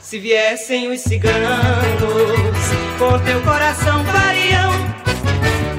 Se 0.10 0.18
viessem 0.18 0.92
os 0.92 1.02
ciganos 1.02 1.38
com 2.98 3.20
teu 3.20 3.40
coração 3.42 4.04
variam 4.06 4.72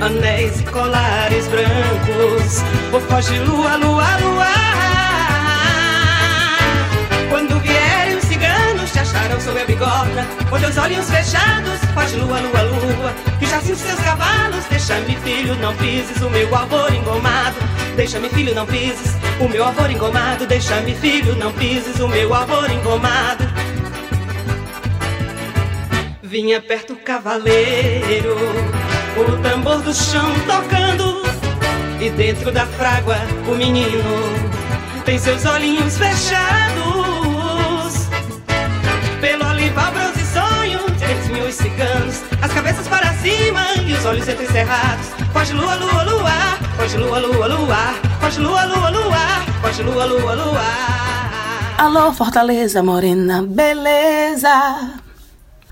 anéis 0.01 0.61
e 0.61 0.63
colares 0.67 1.49
brancos, 1.49 2.63
ou 2.93 3.01
foge 3.01 3.37
lua, 3.41 3.75
lua, 3.75 4.07
lua. 4.19 4.47
Quando 7.29 7.59
vierem 7.59 8.19
os 8.19 8.25
ciganos, 8.27 8.93
te 8.93 9.01
acharão 9.01 9.41
sob 9.41 9.63
a 9.63 9.65
bigorna, 9.65 10.25
com 10.49 10.61
teus 10.61 10.79
olhos 10.79 11.11
fechados, 11.11 11.81
foge 11.93 12.15
lua, 12.15 12.39
lua, 12.39 12.63
lua. 12.63 13.13
Que 13.41 13.47
já 13.47 13.61
sinto 13.61 13.81
seus 13.81 13.99
cavalos, 13.99 14.65
deixa-me 14.71 15.17
filho, 15.25 15.57
não 15.57 15.75
pises 15.75 16.23
o 16.23 16.31
meu 16.31 16.55
avô 16.55 16.87
engomado. 16.87 17.57
Deixa-me 17.97 18.29
filho, 18.29 18.55
não 18.55 18.65
pises 18.65 19.17
o 19.41 19.49
meu 19.49 19.65
avô 19.65 19.89
engomado. 19.89 20.47
Deixa-me 20.47 20.95
filho, 20.95 21.35
não 21.35 21.51
pises 21.51 21.99
o 21.99 22.07
meu 22.07 22.33
avô 22.33 22.65
engomado. 22.67 23.70
Vinha 26.31 26.61
perto 26.63 26.93
o 26.93 26.97
cavaleiro, 26.97 28.37
o 29.19 29.43
tambor 29.43 29.83
do 29.83 29.93
chão 29.93 30.33
tocando. 30.47 31.23
E 32.01 32.09
dentro 32.11 32.53
da 32.53 32.65
frágua 32.67 33.17
o 33.49 33.57
menino 33.57 34.01
tem 35.05 35.19
seus 35.19 35.45
olhinhos 35.45 35.99
fechados. 35.99 36.87
Pelo 39.21 39.45
olival, 39.45 39.91
bronze 39.91 40.25
sonho, 40.33 40.79
desviam 41.01 41.49
os 41.49 41.57
ciganos, 41.57 42.23
as 42.41 42.53
cabeças 42.53 42.87
para 42.87 43.13
cima 43.15 43.65
e 43.85 43.93
os 43.93 44.05
olhos 44.05 44.29
entrecerrados. 44.29 45.09
Foge 45.33 45.53
lua, 45.53 45.75
lua, 45.75 46.05
lua, 46.05 46.31
foge 46.77 46.97
lua, 46.97 47.19
lua, 47.19 47.47
lua, 47.49 47.95
foge 48.21 48.41
lua, 48.41 48.65
lua, 48.67 48.91
lua, 48.91 49.19
foge 49.61 49.83
lua, 49.83 50.05
lua, 50.05 50.35
lua. 50.37 50.65
Alô, 51.77 52.13
Fortaleza, 52.13 52.85
morena, 52.85 53.43
beleza. 53.43 55.00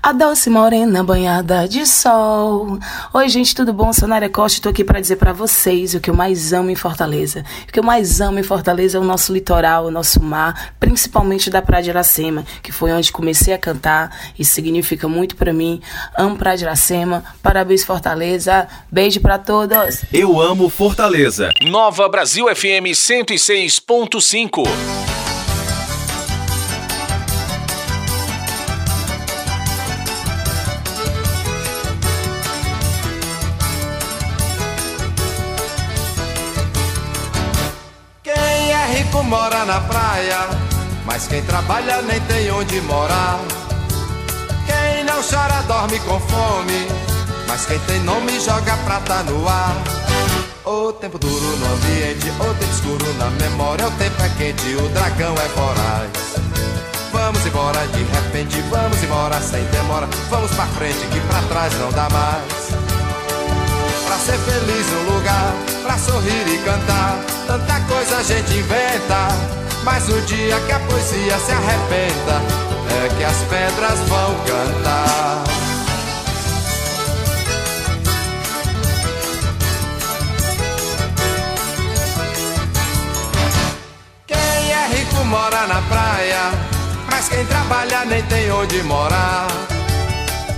A 0.01 0.13
doce 0.13 0.49
morena 0.49 1.03
banhada 1.03 1.67
de 1.67 1.85
sol. 1.85 2.79
Oi, 3.13 3.27
gente, 3.27 3.53
tudo 3.53 3.73
bom? 3.73 3.91
Sou 3.91 4.07
Nária 4.07 4.29
Costa 4.29 4.57
e 4.57 4.61
tô 4.61 4.69
aqui 4.69 4.81
para 4.81 5.01
dizer 5.01 5.17
para 5.17 5.33
vocês 5.33 5.93
o 5.93 5.99
que 5.99 6.09
eu 6.09 6.13
mais 6.13 6.53
amo 6.53 6.69
em 6.69 6.75
Fortaleza. 6.75 7.43
O 7.67 7.71
que 7.71 7.79
eu 7.79 7.83
mais 7.83 8.21
amo 8.21 8.39
em 8.39 8.43
Fortaleza 8.43 8.97
é 8.97 9.01
o 9.01 9.03
nosso 9.03 9.33
litoral, 9.33 9.85
o 9.85 9.91
nosso 9.91 10.23
mar, 10.23 10.73
principalmente 10.79 11.49
da 11.49 11.61
Praia 11.61 11.83
de 11.83 11.89
Iracema, 11.89 12.45
que 12.63 12.71
foi 12.71 12.93
onde 12.93 13.11
comecei 13.11 13.53
a 13.53 13.57
cantar 13.57 14.17
e 14.39 14.45
significa 14.45 15.05
muito 15.09 15.35
para 15.35 15.51
mim. 15.51 15.81
Amo 16.17 16.37
Praia 16.37 16.57
de 16.57 16.63
Iracema. 16.63 17.21
Parabéns, 17.43 17.83
Fortaleza. 17.83 18.69
Beijo 18.89 19.19
para 19.19 19.37
todos. 19.37 20.05
Eu 20.13 20.41
amo 20.41 20.69
Fortaleza. 20.69 21.51
Nova 21.61 22.07
Brasil 22.07 22.47
FM 22.47 22.95
106.5. 22.95 25.18
praia, 40.19 40.49
mas 41.05 41.27
quem 41.27 41.41
trabalha 41.43 42.01
nem 42.01 42.19
tem 42.21 42.51
onde 42.51 42.81
morar. 42.81 43.39
Quem 44.65 45.03
não 45.05 45.21
chora 45.23 45.61
dorme 45.63 45.99
com 45.99 46.19
fome, 46.19 46.87
mas 47.47 47.65
quem 47.65 47.79
tem 47.79 47.99
nome 48.01 48.39
joga 48.39 48.75
prata 48.85 49.23
no 49.23 49.47
ar. 49.47 49.75
O 50.65 50.91
tempo 50.93 51.17
duro 51.17 51.57
no 51.57 51.73
ambiente, 51.73 52.29
o 52.29 52.53
tempo 52.53 52.73
escuro 52.73 53.13
na 53.17 53.29
memória, 53.31 53.87
o 53.87 53.91
tempo 53.91 54.21
é 54.21 54.29
quente, 54.37 54.75
o 54.75 54.89
dragão 54.89 55.33
é 55.33 55.47
voraz. 55.55 56.11
Vamos 57.11 57.45
embora 57.45 57.87
de 57.87 58.03
repente, 58.03 58.61
vamos 58.69 59.01
embora 59.01 59.41
sem 59.41 59.63
demora, 59.65 60.07
vamos 60.29 60.51
pra 60.51 60.65
frente 60.65 60.99
que 61.11 61.19
pra 61.21 61.41
trás 61.43 61.73
não 61.79 61.91
dá 61.91 62.09
mais. 62.09 62.68
Ser 64.25 64.37
feliz 64.39 64.85
no 64.91 65.15
lugar, 65.15 65.53
pra 65.81 65.97
sorrir 65.97 66.47
e 66.47 66.57
cantar, 66.59 67.17
tanta 67.47 67.79
coisa 67.87 68.17
a 68.17 68.23
gente 68.23 68.53
inventa. 68.53 69.27
Mas 69.83 70.07
no 70.09 70.21
dia 70.23 70.59
que 70.59 70.71
a 70.73 70.79
poesia 70.79 71.37
se 71.39 71.51
arrebenta, 71.51 72.41
é 72.91 73.17
que 73.17 73.23
as 73.23 73.37
pedras 73.49 73.99
vão 74.07 74.35
cantar. 74.45 75.43
Quem 84.27 84.37
é 84.37 84.87
rico 84.95 85.25
mora 85.25 85.65
na 85.65 85.81
praia, 85.83 86.51
mas 87.09 87.29
quem 87.29 87.45
trabalha 87.45 88.05
nem 88.05 88.21
tem 88.23 88.51
onde 88.51 88.83
morar. 88.83 89.47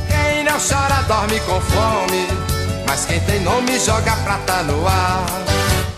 Quem 0.09 0.43
não 0.43 0.57
chora 0.59 1.03
dorme 1.03 1.39
com 1.41 1.61
fome 1.61 2.50
mas 2.91 3.05
quem 3.05 3.21
tem 3.21 3.39
nome 3.39 3.79
joga 3.79 4.17
prata 4.17 4.63
no 4.63 4.85
ar. 4.85 5.23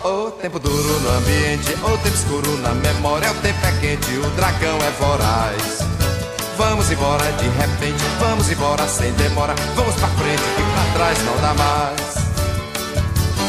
O 0.04 0.30
tempo 0.30 0.60
duro 0.60 1.00
no 1.00 1.10
ambiente, 1.18 1.74
o 1.82 1.98
tempo 1.98 2.14
escuro 2.14 2.56
na 2.58 2.68
memória, 2.70 3.32
o 3.32 3.34
tempo 3.34 3.58
é 3.66 3.72
quente, 3.80 4.12
o 4.12 4.30
dragão 4.36 4.78
é 4.78 4.90
voraz. 5.00 5.80
Vamos 6.56 6.88
embora 6.92 7.24
de 7.32 7.48
repente, 7.48 8.00
vamos 8.20 8.48
embora 8.48 8.86
sem 8.86 9.12
demora, 9.14 9.56
vamos 9.74 9.92
pra 9.96 10.06
frente 10.06 10.42
que 10.54 10.62
pra 10.62 10.94
trás 10.94 11.18
não 11.24 11.36
dá 11.38 11.54
mais. 11.54 12.14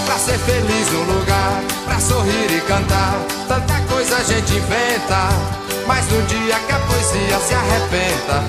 Pra 0.07 0.17
ser 0.17 0.39
feliz 0.39 0.91
no 0.91 1.03
lugar, 1.03 1.61
pra 1.85 1.99
sorrir 1.99 2.51
e 2.51 2.61
cantar, 2.61 3.15
tanta 3.47 3.79
coisa 3.81 4.17
a 4.17 4.23
gente 4.23 4.55
inventa. 4.55 5.29
Mas 5.85 6.03
no 6.09 6.19
dia 6.23 6.59
que 6.61 6.71
a 6.71 6.79
poesia 6.79 7.39
se 7.41 7.53
arrebenta, 7.53 8.43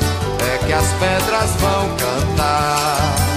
é 0.55 0.59
que 0.65 0.73
as 0.73 0.87
pedras 0.93 1.51
vão 1.61 1.87
cantar. 1.99 3.36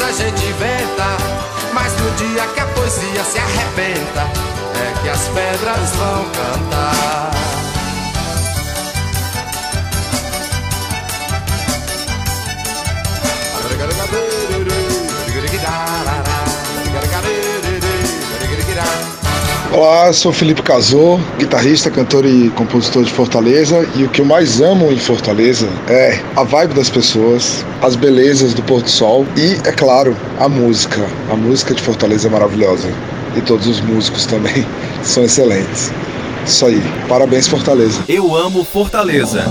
A 0.00 0.12
gente 0.12 0.44
inventa, 0.44 1.16
mas 1.72 1.92
no 2.00 2.10
dia 2.12 2.46
que 2.48 2.60
a 2.60 2.66
poesia 2.66 3.24
se 3.24 3.38
arrebenta, 3.38 4.22
é 4.74 5.02
que 5.02 5.08
as 5.08 5.28
pedras 5.28 5.90
vão 5.96 6.24
cantar. 6.30 7.63
Olá, 19.76 20.12
sou 20.12 20.32
Felipe 20.32 20.62
Casor, 20.62 21.18
guitarrista, 21.36 21.90
cantor 21.90 22.24
e 22.24 22.48
compositor 22.50 23.02
de 23.02 23.10
Fortaleza. 23.12 23.84
E 23.96 24.04
o 24.04 24.08
que 24.08 24.20
eu 24.20 24.24
mais 24.24 24.60
amo 24.60 24.92
em 24.92 24.98
Fortaleza 24.98 25.68
é 25.88 26.20
a 26.36 26.44
vibe 26.44 26.74
das 26.74 26.88
pessoas, 26.88 27.66
as 27.82 27.96
belezas 27.96 28.54
do 28.54 28.62
pôr 28.62 28.82
do 28.82 28.88
sol 28.88 29.26
e, 29.36 29.54
é 29.68 29.72
claro, 29.72 30.16
a 30.38 30.48
música. 30.48 31.04
A 31.28 31.34
música 31.34 31.74
de 31.74 31.82
Fortaleza 31.82 32.28
é 32.28 32.30
maravilhosa. 32.30 32.88
E 33.36 33.40
todos 33.40 33.66
os 33.66 33.80
músicos 33.80 34.26
também 34.26 34.64
são 35.02 35.24
excelentes. 35.24 35.90
Isso 36.46 36.66
aí. 36.66 36.80
Parabéns, 37.08 37.48
Fortaleza. 37.48 38.04
Eu 38.06 38.32
amo 38.36 38.62
Fortaleza. 38.62 39.44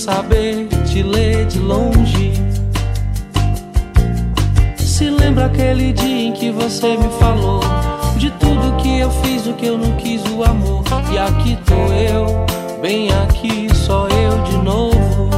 Saber 0.00 0.66
te 0.86 1.02
ler 1.02 1.44
de 1.44 1.58
longe. 1.58 2.32
Se 4.78 5.10
lembra 5.10 5.46
aquele 5.46 5.92
dia 5.92 6.28
em 6.28 6.32
que 6.32 6.50
você 6.50 6.96
me 6.96 7.08
falou 7.18 7.60
de 8.16 8.30
tudo 8.32 8.76
que 8.78 8.98
eu 8.98 9.10
fiz, 9.22 9.46
o 9.46 9.52
que 9.52 9.66
eu 9.66 9.76
não 9.76 9.94
quis, 9.96 10.22
o 10.32 10.42
amor. 10.42 10.82
E 11.12 11.18
aqui 11.18 11.58
tô 11.66 11.92
eu, 11.92 12.46
bem 12.80 13.10
aqui, 13.12 13.68
só 13.74 14.08
eu 14.08 14.42
de 14.44 14.56
novo. 14.64 15.28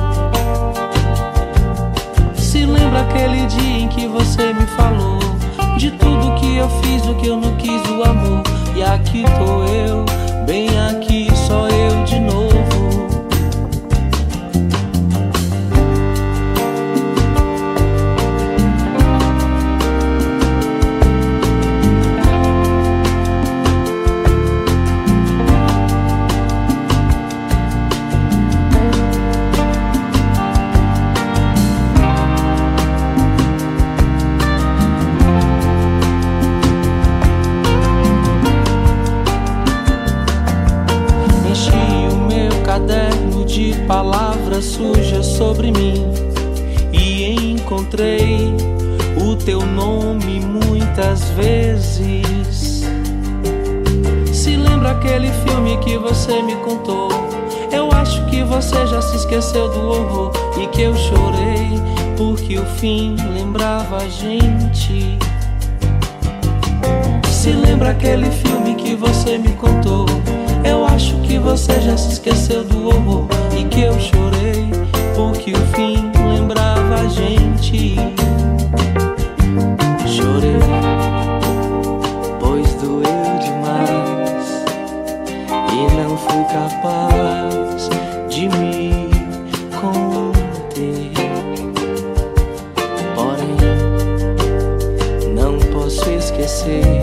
Se 2.37 2.65
lembra 2.65 3.01
aquele 3.01 3.45
dia 3.47 3.79
em 3.81 3.89
que 3.89 4.07
você 4.07 4.53
me 4.53 4.67
falou 4.77 5.19
de 5.77 5.91
tudo 5.91 6.35
que 6.37 6.57
eu 6.57 6.69
fiz, 6.83 7.05
o 7.07 7.15
que 7.17 7.27
eu 7.27 7.37
não 7.37 7.57
quis, 7.57 7.83
o 7.91 8.05
amor. 8.05 8.43
E 8.77 8.83
aqui 8.85 9.25
tô 9.25 9.65
eu, 9.65 10.05
bem 10.47 10.69
aqui, 10.89 11.29
só 11.49 11.67
eu 11.69 11.82
sujas 44.63 45.27
sobre 45.27 45.71
mim 45.73 46.05
e 46.93 47.53
encontrei 47.53 48.55
o 49.21 49.37
teu 49.37 49.61
nome 49.67 50.41
muitas 50.41 51.31
vezes. 51.31 52.85
Se 54.33 54.57
lembra 54.57 54.93
aquele 54.93 55.31
filme 55.45 55.77
que 55.79 55.99
você 55.99 56.43
me 56.43 56.55
contou? 56.57 57.09
Eu 57.71 57.91
acho 57.93 58.25
que 58.27 58.43
você 58.45 58.87
já 58.87 59.01
se 59.03 59.17
esqueceu 59.17 59.69
do 59.69 59.89
horror 59.89 60.33
e 60.61 60.67
que 60.69 60.83
eu 60.83 60.95
chorei 60.95 61.81
porque 62.17 62.59
o 62.59 62.65
fim 62.77 63.17
lembrava 63.35 63.97
a 63.97 64.09
gente. 64.09 65.19
Se 67.31 67.51
lembra 67.51 67.91
aquele 67.91 68.31
filme 68.31 68.75
que 68.75 68.95
você 68.95 69.39
me 69.39 69.53
contou? 69.55 70.07
Eu 70.65 70.85
acho 70.87 71.17
que 71.23 71.39
você 71.39 71.81
já 71.81 71.97
se 71.97 72.13
esqueceu 72.13 72.65
do 72.65 72.89
horror 72.89 73.27
e 73.59 73.65
que 73.65 73.83
eu 73.83 73.99
chorei 73.99 74.71
porque 75.15 75.53
o 75.53 75.67
fim 75.75 76.11
lembrava 76.33 76.95
a 76.95 77.09
gente. 77.09 77.97
Chorei, 80.07 80.59
pois 82.41 82.75
doeu 82.75 83.39
demais 83.41 84.65
e 85.73 85.95
não 85.97 86.17
fui 86.17 86.45
capaz 86.45 87.89
de 88.29 88.49
me 88.49 89.11
conter. 89.81 91.13
Porém, 93.15 93.57
não 95.35 95.59
posso 95.73 96.11
esquecer. 96.11 97.03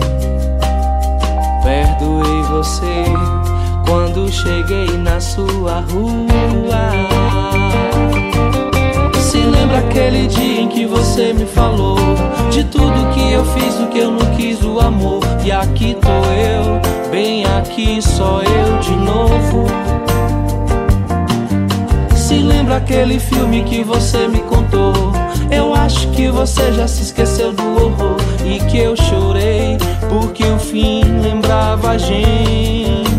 Perdoei 1.62 2.42
você 2.42 3.09
quando 3.90 4.30
cheguei 4.30 4.86
na 4.98 5.18
sua 5.18 5.80
rua. 5.80 6.92
Se 9.20 9.38
lembra 9.38 9.78
aquele 9.78 10.28
dia 10.28 10.60
em 10.60 10.68
que 10.68 10.86
você 10.86 11.32
me 11.32 11.44
falou 11.44 11.98
de 12.52 12.62
tudo 12.62 13.12
que 13.12 13.32
eu 13.32 13.44
fiz, 13.46 13.80
o 13.80 13.88
que 13.88 13.98
eu 13.98 14.12
não 14.12 14.36
quis, 14.36 14.62
o 14.62 14.78
amor. 14.78 15.20
E 15.44 15.50
aqui 15.50 15.96
tô 16.00 16.08
eu, 16.08 17.10
bem 17.10 17.44
aqui, 17.44 18.00
só 18.00 18.40
eu 18.42 18.78
de 18.78 18.94
novo. 18.94 19.66
Se 22.14 22.36
lembra 22.36 22.76
aquele 22.76 23.18
filme 23.18 23.64
que 23.64 23.82
você 23.82 24.28
me 24.28 24.38
contou? 24.42 24.92
Eu 25.50 25.74
acho 25.74 26.08
que 26.12 26.28
você 26.28 26.72
já 26.74 26.86
se 26.86 27.02
esqueceu 27.02 27.52
do 27.52 27.64
horror 27.72 28.16
e 28.44 28.60
que 28.70 28.78
eu 28.78 28.94
chorei 28.94 29.76
porque 30.08 30.44
o 30.44 30.58
fim 30.60 31.02
lembrava 31.20 31.90
a 31.90 31.98
gente. 31.98 33.09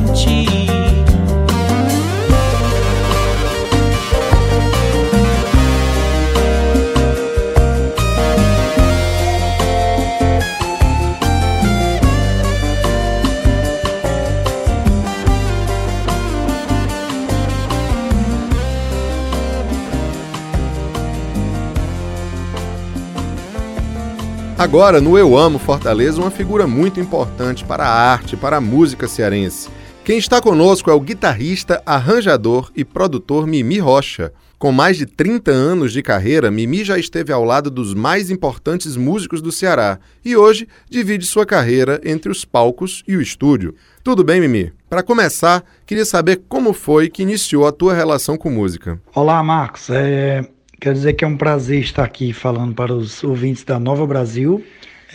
Agora, 24.61 25.01
no 25.01 25.17
Eu 25.17 25.35
Amo 25.35 25.57
Fortaleza, 25.57 26.21
uma 26.21 26.29
figura 26.29 26.65
muito 26.65 26.99
importante 26.99 27.65
para 27.65 27.83
a 27.83 27.89
arte, 27.89 28.37
para 28.37 28.57
a 28.57 28.61
música 28.61 29.07
cearense. 29.07 29.69
Quem 30.03 30.17
está 30.17 30.41
conosco 30.41 30.89
é 30.89 30.93
o 30.93 30.99
guitarrista, 30.99 31.79
arranjador 31.85 32.71
e 32.75 32.83
produtor 32.83 33.45
Mimi 33.45 33.77
Rocha. 33.77 34.33
Com 34.57 34.71
mais 34.71 34.97
de 34.97 35.05
30 35.05 35.51
anos 35.51 35.93
de 35.93 36.01
carreira, 36.01 36.49
Mimi 36.49 36.83
já 36.83 36.97
esteve 36.97 37.31
ao 37.31 37.43
lado 37.43 37.69
dos 37.69 37.93
mais 37.93 38.31
importantes 38.31 38.97
músicos 38.97 39.43
do 39.43 39.51
Ceará 39.51 39.99
e 40.25 40.35
hoje 40.35 40.67
divide 40.89 41.23
sua 41.27 41.45
carreira 41.45 42.01
entre 42.03 42.31
os 42.31 42.43
palcos 42.43 43.03
e 43.07 43.15
o 43.15 43.21
estúdio. 43.21 43.75
Tudo 44.03 44.23
bem, 44.23 44.41
Mimi? 44.41 44.73
Para 44.89 45.03
começar, 45.03 45.63
queria 45.85 46.03
saber 46.03 46.41
como 46.49 46.73
foi 46.73 47.07
que 47.07 47.21
iniciou 47.21 47.67
a 47.67 47.71
tua 47.71 47.93
relação 47.93 48.37
com 48.37 48.49
música. 48.49 48.99
Olá, 49.13 49.41
Marcos. 49.43 49.87
É, 49.91 50.43
quero 50.79 50.95
dizer 50.95 51.13
que 51.13 51.23
é 51.23 51.27
um 51.27 51.37
prazer 51.37 51.79
estar 51.79 52.03
aqui 52.03 52.33
falando 52.33 52.73
para 52.73 52.91
os 52.91 53.23
ouvintes 53.23 53.63
da 53.63 53.79
Nova 53.79 54.07
Brasil. 54.07 54.63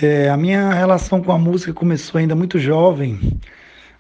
É, 0.01 0.28
a 0.28 0.37
minha 0.37 0.70
relação 0.72 1.20
com 1.20 1.32
a 1.32 1.39
música 1.39 1.72
começou 1.72 2.20
ainda 2.20 2.37
muito 2.37 2.59
jovem, 2.59 3.18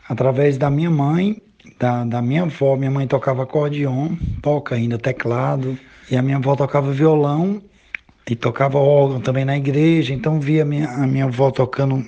através 0.08 0.56
da 0.58 0.70
minha 0.70 0.90
mãe, 0.90 1.40
da, 1.78 2.04
da 2.04 2.22
minha 2.22 2.42
avó. 2.42 2.76
Minha 2.76 2.90
mãe 2.90 3.06
tocava 3.06 3.42
acordeon, 3.42 4.16
toca 4.42 4.74
ainda 4.74 4.98
teclado, 4.98 5.78
e 6.10 6.16
a 6.16 6.22
minha 6.22 6.36
avó 6.36 6.54
tocava 6.56 6.92
violão. 6.92 7.62
e 8.28 8.34
tocava 8.34 8.78
órgão 8.78 9.20
também 9.20 9.44
na 9.44 9.56
igreja, 9.56 10.12
então 10.12 10.40
via 10.40 10.62
a 10.62 10.64
minha, 10.66 10.88
a 10.88 11.06
minha 11.06 11.26
avó 11.26 11.50
tocando 11.50 12.04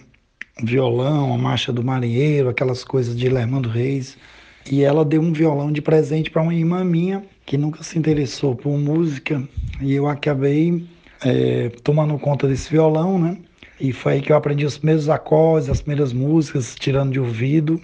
violão, 0.63 1.33
a 1.33 1.39
marcha 1.39 1.73
do 1.73 1.83
marinheiro, 1.85 2.49
aquelas 2.49 2.83
coisas 2.85 3.17
de 3.17 3.29
Lermando 3.29 3.69
Reis. 3.69 4.17
E 4.71 4.83
ela 4.83 5.05
deu 5.05 5.23
um 5.23 5.33
violão 5.33 5.73
de 5.73 5.81
presente 5.81 6.31
para 6.31 6.43
uma 6.43 6.55
irmã 6.55 6.85
minha 6.85 7.25
que 7.47 7.57
nunca 7.57 7.83
se 7.83 7.99
interessou 7.99 8.55
por 8.57 8.77
música 8.77 9.43
e 9.81 9.95
eu 9.95 10.07
acabei 10.09 10.87
é, 11.25 11.71
tomando 11.83 12.19
conta 12.19 12.47
desse 12.49 12.71
violão, 12.71 13.19
né? 13.19 13.39
E 13.81 13.93
foi 13.93 14.15
aí 14.15 14.21
que 14.21 14.33
eu 14.33 14.37
aprendi 14.37 14.65
os 14.65 14.77
primeiros 14.77 15.09
acordes, 15.09 15.69
as 15.69 15.81
primeiras 15.81 16.13
músicas, 16.13 16.75
tirando 16.75 17.13
de 17.13 17.21
ouvido. 17.21 17.81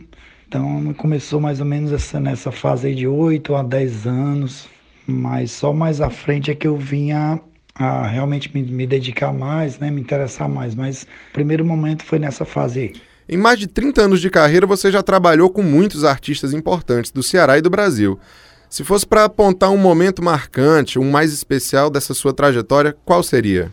Então 0.49 0.93
começou 0.95 1.41
mais 1.41 1.61
ou 1.61 1.67
menos 1.67 1.93
essa, 1.93 2.21
nessa 2.21 2.51
fase 2.51 2.89
aí 2.89 2.95
de 2.95 3.07
8 3.07 3.55
a 3.55 3.63
10 3.63 4.07
anos, 4.07 4.69
mas 5.07 5.51
só 5.51 5.73
mais 5.73 6.01
à 6.01 6.11
frente 6.11 6.51
é 6.51 6.55
que 6.55 6.67
eu 6.67 6.77
vinha 6.77 7.41
a 7.75 8.07
realmente 8.07 8.55
me, 8.55 8.63
me 8.63 8.87
dedicar 8.87 9.33
mais, 9.33 9.79
né, 9.79 9.91
me 9.91 10.01
interessar 10.01 10.49
mais, 10.49 10.75
mas 10.75 11.03
o 11.03 11.33
primeiro 11.33 11.65
momento 11.65 12.05
foi 12.05 12.19
nessa 12.19 12.45
fase 12.45 12.81
aí. 12.81 12.93
Em 13.29 13.37
mais 13.37 13.59
de 13.59 13.67
30 13.67 14.03
anos 14.03 14.21
de 14.21 14.31
carreira, 14.31 14.67
você 14.67 14.93
já 14.93 15.03
trabalhou 15.03 15.51
com 15.51 15.63
muitos 15.63 16.05
artistas 16.05 16.53
importantes 16.53 17.11
do 17.11 17.23
Ceará 17.23 17.59
e 17.59 17.63
do 17.63 17.71
Brasil. 17.71 18.19
Se 18.69 18.85
fosse 18.85 19.07
para 19.07 19.25
apontar 19.25 19.71
um 19.71 19.79
momento 19.79 20.23
marcante, 20.23 20.99
um 20.99 21.11
mais 21.11 21.33
especial 21.33 21.89
dessa 21.89 22.13
sua 22.13 22.33
trajetória, 22.33 22.95
qual 23.05 23.23
seria? 23.23 23.73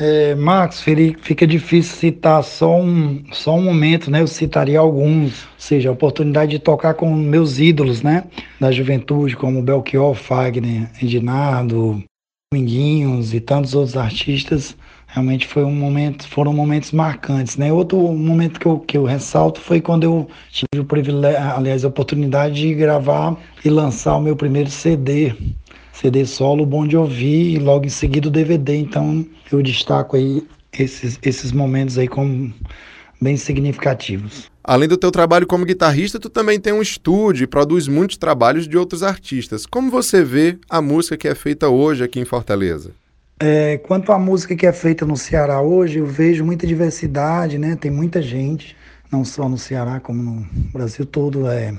É, 0.00 0.34
Max, 0.34 0.80
fica 0.80 1.46
difícil 1.46 1.94
citar 1.94 2.42
só 2.42 2.80
um, 2.80 3.22
só 3.32 3.54
um 3.54 3.62
momento, 3.62 4.10
né? 4.10 4.22
Eu 4.22 4.26
citaria 4.26 4.78
alguns, 4.78 5.44
ou 5.44 5.50
seja, 5.58 5.90
a 5.90 5.92
oportunidade 5.92 6.52
de 6.52 6.58
tocar 6.58 6.94
com 6.94 7.14
meus 7.14 7.58
ídolos, 7.58 8.00
né? 8.00 8.24
Da 8.58 8.72
juventude, 8.72 9.36
como 9.36 9.60
Belchior, 9.60 10.14
Fagner, 10.14 10.88
Edinardo, 11.02 12.02
Minguinhos 12.50 13.34
e 13.34 13.40
tantos 13.40 13.74
outros 13.74 13.94
artistas 13.94 14.74
realmente 15.12 15.46
foi 15.46 15.64
um 15.64 15.74
momento, 15.74 16.26
foram 16.28 16.52
momentos 16.52 16.92
marcantes, 16.92 17.56
né? 17.56 17.72
Outro 17.72 17.98
momento 18.12 18.58
que 18.58 18.66
eu, 18.66 18.78
que 18.78 18.96
eu 18.96 19.04
ressalto 19.04 19.60
foi 19.60 19.80
quando 19.80 20.04
eu 20.04 20.28
tive 20.50 20.80
o 20.80 20.84
privilégio, 20.84 21.38
aliás, 21.38 21.84
a 21.84 21.88
oportunidade 21.88 22.54
de 22.54 22.74
gravar 22.74 23.36
e 23.64 23.68
lançar 23.68 24.16
o 24.16 24.20
meu 24.20 24.36
primeiro 24.36 24.70
CD, 24.70 25.34
CD 26.00 26.24
solo 26.24 26.64
Bom 26.64 26.86
de 26.86 26.96
Ouvir 26.96 27.54
e 27.54 27.58
logo 27.58 27.84
em 27.84 27.90
seguida 27.90 28.28
o 28.28 28.30
DVD. 28.30 28.74
Então 28.74 29.26
eu 29.52 29.62
destaco 29.62 30.16
aí 30.16 30.42
esses, 30.72 31.18
esses 31.22 31.52
momentos 31.52 31.98
aí 31.98 32.08
como 32.08 32.50
bem 33.20 33.36
significativos. 33.36 34.50
Além 34.64 34.88
do 34.88 34.96
teu 34.96 35.10
trabalho 35.10 35.46
como 35.46 35.66
guitarrista, 35.66 36.18
tu 36.18 36.30
também 36.30 36.58
tem 36.58 36.72
um 36.72 36.80
estúdio 36.80 37.44
e 37.44 37.46
produz 37.46 37.86
muitos 37.86 38.16
trabalhos 38.16 38.66
de 38.66 38.78
outros 38.78 39.02
artistas. 39.02 39.66
Como 39.66 39.90
você 39.90 40.24
vê 40.24 40.58
a 40.70 40.80
música 40.80 41.18
que 41.18 41.28
é 41.28 41.34
feita 41.34 41.68
hoje 41.68 42.02
aqui 42.02 42.18
em 42.18 42.24
Fortaleza? 42.24 42.92
É, 43.38 43.76
quanto 43.78 44.10
à 44.10 44.18
música 44.18 44.56
que 44.56 44.66
é 44.66 44.72
feita 44.72 45.04
no 45.04 45.18
Ceará 45.18 45.60
hoje, 45.60 45.98
eu 45.98 46.06
vejo 46.06 46.44
muita 46.44 46.66
diversidade, 46.66 47.58
né? 47.58 47.76
Tem 47.76 47.90
muita 47.90 48.22
gente, 48.22 48.74
não 49.12 49.22
só 49.22 49.48
no 49.50 49.58
Ceará, 49.58 50.00
como 50.00 50.22
no 50.22 50.46
Brasil 50.72 51.04
todo. 51.04 51.46
É, 51.46 51.74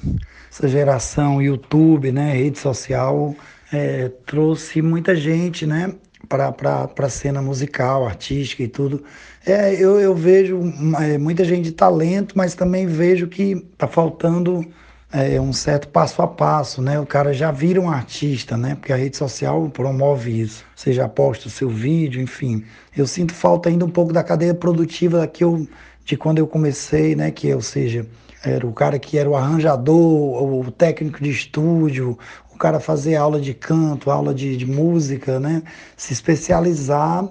essa 0.51 0.67
geração 0.67 1.41
YouTube, 1.41 2.11
né? 2.11 2.33
Rede 2.33 2.59
social, 2.59 3.35
é, 3.71 4.09
trouxe 4.25 4.81
muita 4.81 5.15
gente, 5.15 5.65
né? 5.65 5.93
Para 6.27 6.89
a 6.97 7.09
cena 7.09 7.41
musical, 7.41 8.05
artística 8.05 8.63
e 8.63 8.67
tudo. 8.67 9.03
É, 9.45 9.73
eu, 9.73 9.99
eu 9.99 10.13
vejo 10.13 10.61
é, 10.99 11.17
muita 11.17 11.43
gente 11.43 11.63
de 11.65 11.71
talento, 11.71 12.37
mas 12.37 12.53
também 12.53 12.85
vejo 12.85 13.27
que 13.27 13.53
está 13.73 13.87
faltando 13.87 14.65
é, 15.11 15.41
um 15.41 15.51
certo 15.51 15.87
passo 15.89 16.21
a 16.21 16.27
passo, 16.27 16.81
né? 16.81 16.99
O 16.99 17.05
cara 17.05 17.33
já 17.33 17.51
vira 17.51 17.81
um 17.81 17.89
artista, 17.89 18.55
né? 18.55 18.75
Porque 18.75 18.93
a 18.93 18.95
rede 18.95 19.17
social 19.17 19.69
promove 19.69 20.41
isso. 20.41 20.63
Você 20.75 20.93
já 20.93 21.07
posta 21.07 21.47
o 21.47 21.51
seu 21.51 21.69
vídeo, 21.69 22.21
enfim. 22.21 22.63
Eu 22.95 23.07
sinto 23.07 23.33
falta 23.33 23.69
ainda 23.69 23.83
um 23.85 23.89
pouco 23.89 24.13
da 24.13 24.23
cadeia 24.23 24.53
produtiva 24.53 25.27
que 25.27 25.43
eu, 25.43 25.67
de 26.05 26.15
quando 26.15 26.37
eu 26.37 26.47
comecei, 26.47 27.15
né? 27.15 27.31
Que, 27.31 27.53
ou 27.53 27.61
seja, 27.61 28.05
era 28.43 28.65
o 28.65 28.73
cara 28.73 28.97
que 28.97 29.17
era 29.17 29.29
o 29.29 29.35
arranjador, 29.35 30.43
o 30.43 30.71
técnico 30.71 31.21
de 31.21 31.29
estúdio, 31.29 32.17
cara 32.61 32.79
fazer 32.79 33.15
aula 33.15 33.41
de 33.41 33.55
canto, 33.55 34.11
aula 34.11 34.35
de, 34.35 34.55
de 34.55 34.67
música, 34.67 35.39
né? 35.39 35.63
Se 35.97 36.13
especializar 36.13 37.27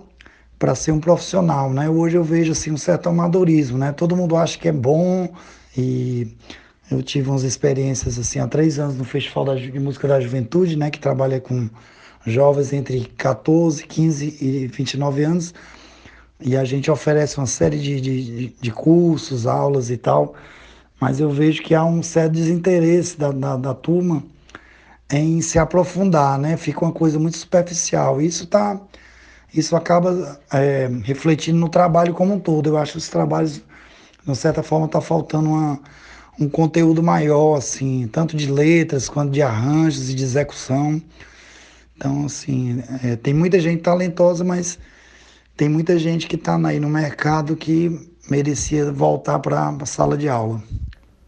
para 0.59 0.75
ser 0.75 0.91
um 0.91 0.99
profissional, 0.99 1.73
né? 1.73 1.89
Hoje 1.89 2.17
eu 2.17 2.25
vejo 2.25 2.51
assim 2.51 2.73
um 2.73 2.77
certo 2.77 3.09
amadorismo, 3.09 3.79
né? 3.79 3.93
Todo 3.93 4.17
mundo 4.17 4.37
acha 4.37 4.59
que 4.59 4.67
é 4.67 4.73
bom 4.73 5.33
e 5.79 6.37
eu 6.91 7.01
tive 7.01 7.31
umas 7.31 7.45
experiências 7.45 8.19
assim 8.19 8.41
há 8.41 8.49
três 8.49 8.81
anos 8.81 8.97
no 8.97 9.05
Festival 9.05 9.55
de 9.57 9.79
Música 9.79 10.09
da 10.09 10.21
Juventude, 10.21 10.77
né, 10.77 10.91
que 10.91 10.99
trabalha 10.99 11.41
com 11.41 11.71
jovens 12.27 12.73
entre 12.73 13.05
14, 13.17 13.87
15 13.87 14.37
e 14.41 14.67
29 14.67 15.23
anos. 15.23 15.55
E 16.41 16.57
a 16.57 16.65
gente 16.65 16.91
oferece 16.91 17.39
uma 17.39 17.47
série 17.47 17.79
de, 17.79 18.01
de, 18.01 18.49
de 18.61 18.71
cursos, 18.73 19.47
aulas 19.47 19.91
e 19.91 19.97
tal. 19.97 20.35
Mas 21.01 21.21
eu 21.21 21.31
vejo 21.31 21.63
que 21.63 21.75
há 21.75 21.85
um 21.85 22.03
certo 22.03 22.33
desinteresse 22.33 23.17
da, 23.17 23.31
da, 23.31 23.57
da 23.57 23.75
turma 23.75 24.25
em 25.11 25.41
se 25.41 25.59
aprofundar, 25.59 26.39
né? 26.39 26.57
Fica 26.57 26.85
uma 26.85 26.93
coisa 26.93 27.19
muito 27.19 27.37
superficial. 27.37 28.21
Isso 28.21 28.47
tá, 28.47 28.81
isso 29.53 29.77
acaba 29.77 30.41
é, 30.53 30.89
refletindo 31.03 31.59
no 31.59 31.69
trabalho 31.69 32.15
como 32.15 32.35
um 32.35 32.41
todo. 32.41 32.69
Eu 32.69 32.79
acho 32.79 32.93
que 32.93 32.99
os 32.99 33.09
trabalhos, 33.09 33.63
de 34.27 34.37
certa 34.37 34.63
forma, 34.63 34.87
está 34.87 35.01
faltando 35.01 35.51
uma 35.51 35.81
um 36.41 36.49
conteúdo 36.49 37.03
maior, 37.03 37.59
assim, 37.59 38.09
tanto 38.11 38.35
de 38.35 38.51
letras 38.51 39.11
quanto 39.11 39.31
de 39.31 39.43
arranjos 39.43 40.09
e 40.09 40.15
de 40.15 40.25
execução. 40.25 41.01
Então, 41.95 42.25
assim, 42.25 42.83
é, 43.05 43.15
tem 43.15 43.35
muita 43.35 43.61
gente 43.61 43.83
talentosa, 43.83 44.43
mas 44.43 44.79
tem 45.55 45.69
muita 45.69 45.99
gente 45.99 46.27
que 46.27 46.37
está 46.37 46.57
aí 46.67 46.81
no 46.81 46.89
mercado 46.89 47.55
que 47.55 48.11
merecia 48.31 48.91
voltar 48.91 49.39
para 49.39 49.69
a 49.69 49.87
sala 49.87 50.17
de 50.17 50.31
aula. 50.31 50.63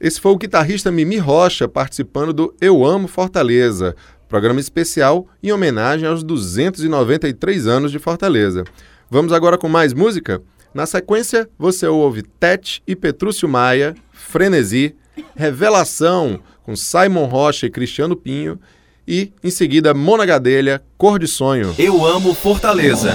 Esse 0.02 0.20
foi 0.20 0.32
o 0.32 0.36
guitarrista 0.36 0.90
Mimi 0.90 1.16
Rocha 1.16 1.68
participando 1.68 2.32
do 2.32 2.52
Eu 2.60 2.84
Amo 2.84 3.06
Fortaleza, 3.06 3.94
programa 4.28 4.58
especial 4.58 5.28
em 5.40 5.52
homenagem 5.52 6.08
aos 6.08 6.24
293 6.24 7.68
anos 7.68 7.92
de 7.92 8.00
Fortaleza. 8.00 8.64
Vamos 9.08 9.32
agora 9.32 9.56
com 9.56 9.68
mais 9.68 9.94
música? 9.94 10.42
Na 10.74 10.86
sequência, 10.86 11.48
você 11.56 11.86
ouve 11.86 12.22
Tete 12.22 12.82
e 12.84 12.96
Petrúcio 12.96 13.48
Maia, 13.48 13.94
Frenesi, 14.10 14.96
Revelação, 15.36 16.40
com 16.64 16.74
Simon 16.74 17.26
Rocha 17.26 17.66
e 17.66 17.70
Cristiano 17.70 18.16
Pinho. 18.16 18.58
E, 19.06 19.32
em 19.40 19.50
seguida, 19.50 19.94
Mona 19.94 20.26
Gadelha, 20.26 20.82
Cor 20.98 21.16
de 21.16 21.28
Sonho. 21.28 21.76
Eu 21.78 22.04
amo 22.04 22.34
Fortaleza. 22.34 23.14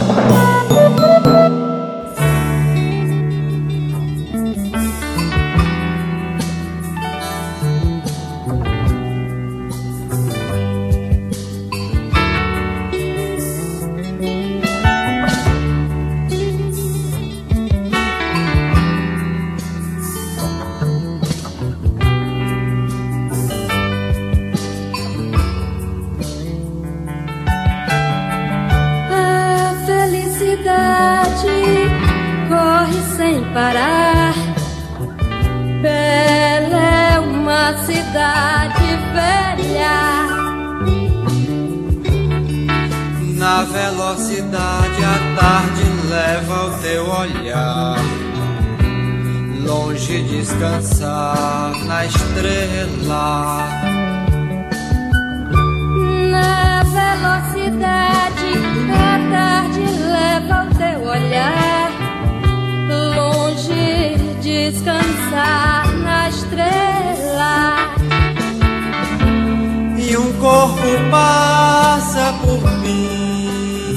corpo 70.39 70.87
passa 71.09 72.33
por 72.41 72.61
mim. 72.79 73.95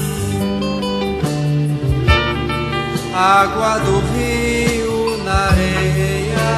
Água 3.15 3.79
do 3.79 3.99
rio 4.13 5.23
na 5.23 5.49
areia. 5.49 6.51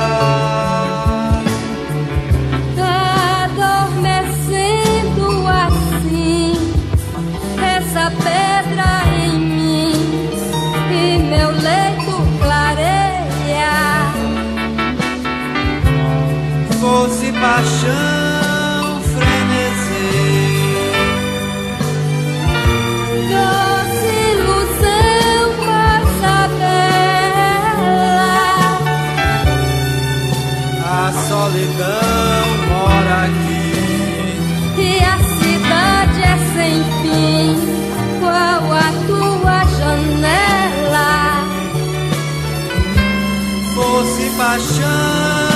Tá 2.75 3.43
adormecendo 3.45 5.25
assim 5.47 6.53
essa 7.61 8.11
pedra 8.11 9.03
em 9.25 9.39
mim 9.39 10.29
e 10.91 11.17
meu 11.17 11.51
leito 11.51 12.15
clareia. 12.39 13.73
Fosse 16.79 17.31
paixão. 17.33 18.12
Paixão, 44.37 45.52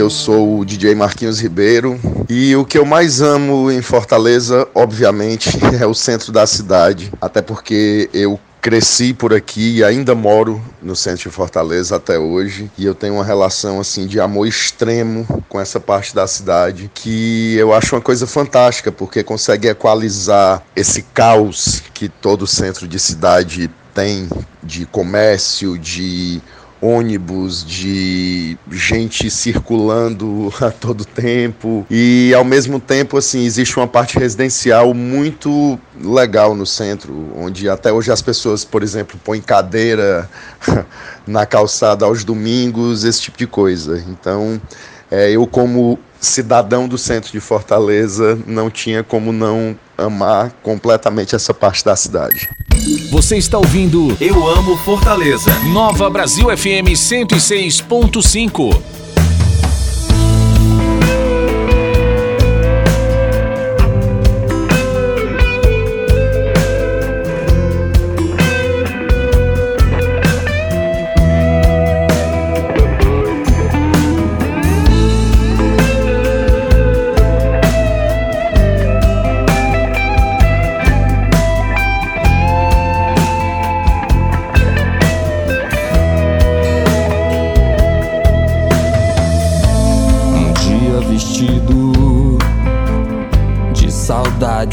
eu 0.00 0.08
sou 0.08 0.58
o 0.58 0.64
DJ 0.64 0.94
Marquinhos 0.94 1.40
Ribeiro 1.40 2.00
e 2.26 2.56
o 2.56 2.64
que 2.64 2.78
eu 2.78 2.86
mais 2.86 3.20
amo 3.20 3.70
em 3.70 3.82
Fortaleza, 3.82 4.66
obviamente, 4.74 5.50
é 5.78 5.86
o 5.86 5.92
centro 5.92 6.32
da 6.32 6.46
cidade, 6.46 7.12
até 7.20 7.42
porque 7.42 8.08
eu 8.14 8.40
cresci 8.62 9.12
por 9.12 9.34
aqui 9.34 9.76
e 9.76 9.84
ainda 9.84 10.14
moro 10.14 10.60
no 10.82 10.96
centro 10.96 11.28
de 11.28 11.34
Fortaleza 11.34 11.96
até 11.96 12.18
hoje. 12.18 12.70
E 12.78 12.84
eu 12.86 12.94
tenho 12.94 13.14
uma 13.14 13.24
relação 13.24 13.78
assim 13.78 14.06
de 14.06 14.18
amor 14.18 14.46
extremo 14.46 15.26
com 15.48 15.60
essa 15.60 15.78
parte 15.78 16.14
da 16.14 16.26
cidade 16.26 16.90
que 16.94 17.54
eu 17.56 17.74
acho 17.74 17.94
uma 17.94 18.02
coisa 18.02 18.26
fantástica 18.26 18.90
porque 18.90 19.22
consegue 19.22 19.68
equalizar 19.68 20.62
esse 20.74 21.02
caos 21.02 21.82
que 21.92 22.08
todo 22.08 22.46
centro 22.46 22.88
de 22.88 22.98
cidade 22.98 23.70
tem 23.94 24.28
de 24.62 24.86
comércio, 24.86 25.78
de 25.78 26.40
ônibus, 26.80 27.64
de 27.64 28.56
gente 28.70 29.30
circulando 29.30 30.52
a 30.60 30.70
todo 30.70 31.04
tempo 31.04 31.86
e 31.90 32.32
ao 32.34 32.44
mesmo 32.44 32.80
tempo 32.80 33.16
assim 33.16 33.44
existe 33.44 33.76
uma 33.76 33.86
parte 33.86 34.18
residencial 34.18 34.94
muito 34.94 35.78
legal 36.02 36.54
no 36.54 36.64
centro, 36.64 37.32
onde 37.36 37.68
até 37.68 37.92
hoje 37.92 38.10
as 38.10 38.22
pessoas, 38.22 38.64
por 38.64 38.82
exemplo, 38.82 39.20
põem 39.22 39.40
cadeira 39.40 40.28
na 41.26 41.44
calçada 41.44 42.04
aos 42.06 42.24
domingos, 42.24 43.04
esse 43.04 43.20
tipo 43.20 43.36
de 43.36 43.46
coisa. 43.46 44.02
Então, 44.08 44.60
é, 45.10 45.30
eu 45.30 45.46
como 45.46 45.98
cidadão 46.20 46.86
do 46.86 46.98
centro 46.98 47.32
de 47.32 47.40
Fortaleza 47.40 48.38
não 48.46 48.70
tinha 48.70 49.02
como 49.02 49.32
não 49.32 49.76
amar 49.96 50.52
completamente 50.62 51.34
essa 51.34 51.52
parte 51.54 51.84
da 51.84 51.96
cidade. 51.96 52.48
Você 53.10 53.36
está 53.36 53.58
ouvindo 53.58 54.16
Eu 54.20 54.46
amo 54.48 54.76
Fortaleza. 54.78 55.52
Nova 55.72 56.08
Brasil 56.08 56.46
FM 56.56 56.94
106.5. 56.94 58.82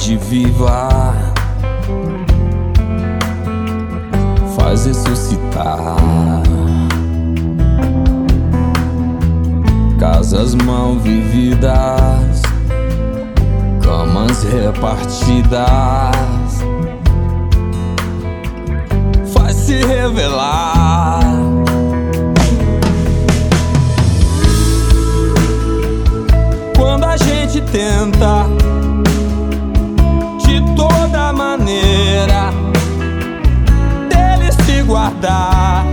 saudade 0.07 0.15
viva 0.15 1.13
faz 4.55 4.85
ressuscitar. 4.85 5.97
Casas 9.99 10.55
mal 10.55 10.95
vividas, 10.95 12.41
camas 13.83 14.43
repartidas, 14.43 15.65
faz 19.33 19.55
se 19.55 19.83
revelar. 19.83 21.17
quando 26.75 27.05
a 27.05 27.17
gente 27.17 27.59
tenta 27.61 28.45
guardar. 34.87 35.85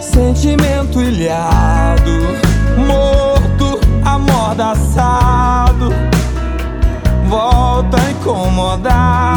Sentimento 0.00 1.00
ilhado, 1.00 2.10
morto, 2.86 3.80
amordaçado, 4.04 5.92
volta 7.26 7.96
a 7.96 8.10
incomodar. 8.10 9.27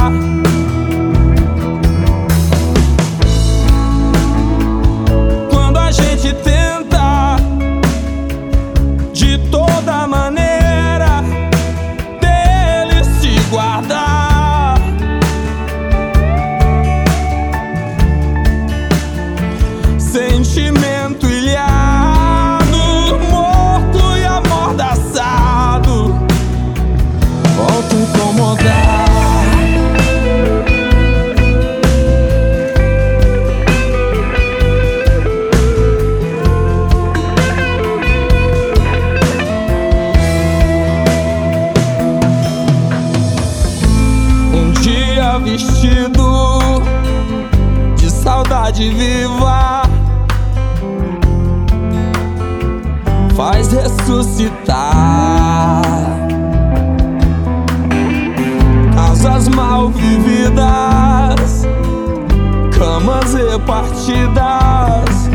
partidas 64.02 65.30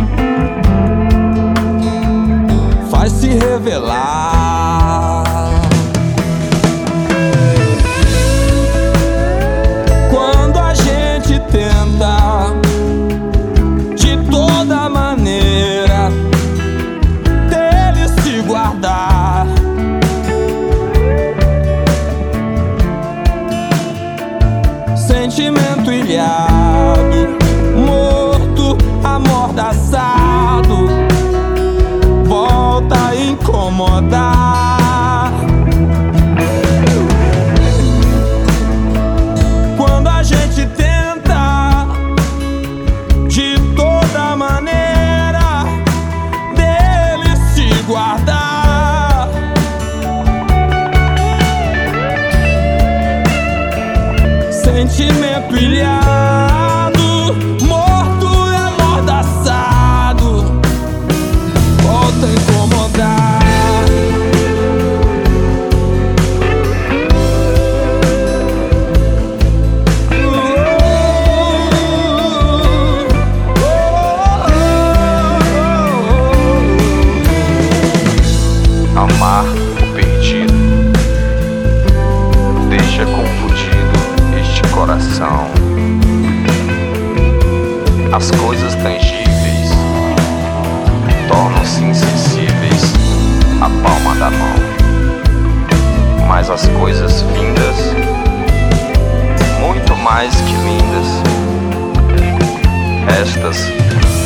faz 2.90 3.12
se 3.12 3.38
revelar. 3.38 4.15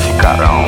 ficarão. 0.02 0.66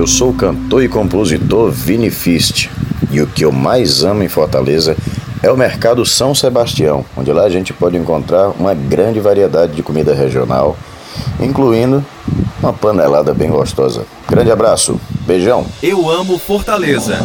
Eu 0.00 0.06
sou 0.06 0.30
o 0.30 0.34
cantor 0.34 0.82
e 0.82 0.88
compositor 0.88 1.70
Vini 1.70 2.10
Fist 2.10 2.70
e 3.10 3.20
o 3.20 3.26
que 3.26 3.44
eu 3.44 3.52
mais 3.52 4.02
amo 4.02 4.22
em 4.22 4.28
Fortaleza 4.28 4.96
é 5.42 5.52
o 5.52 5.58
Mercado 5.58 6.06
São 6.06 6.34
Sebastião, 6.34 7.04
onde 7.14 7.30
lá 7.30 7.42
a 7.42 7.50
gente 7.50 7.74
pode 7.74 7.98
encontrar 7.98 8.48
uma 8.58 8.72
grande 8.72 9.20
variedade 9.20 9.74
de 9.74 9.82
comida 9.82 10.14
regional, 10.14 10.74
incluindo 11.38 12.02
uma 12.62 12.72
panelada 12.72 13.34
bem 13.34 13.50
gostosa. 13.50 14.06
Grande 14.26 14.50
abraço, 14.50 14.98
beijão. 15.26 15.66
Eu 15.82 16.10
amo 16.10 16.38
Fortaleza. 16.38 17.18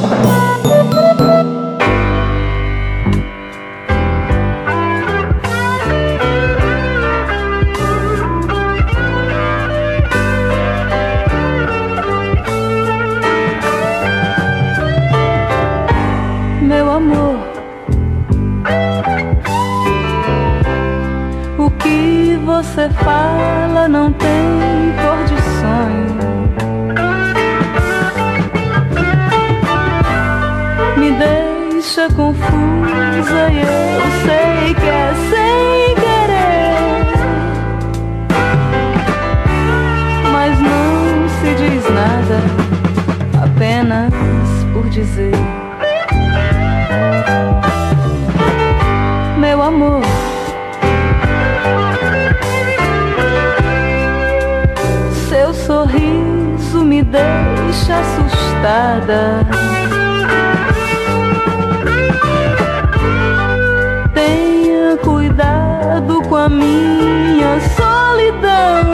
Tenha 64.15 64.97
cuidado 64.97 66.23
com 66.23 66.35
a 66.35 66.49
minha 66.49 67.59
solidão. 67.75 68.93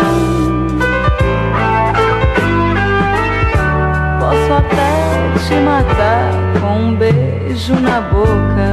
Posso 4.20 4.54
até 4.54 5.48
te 5.48 5.56
matar 5.62 6.32
com 6.60 6.78
um 6.78 6.96
beijo 6.96 7.76
na 7.80 8.02
boca. 8.02 8.71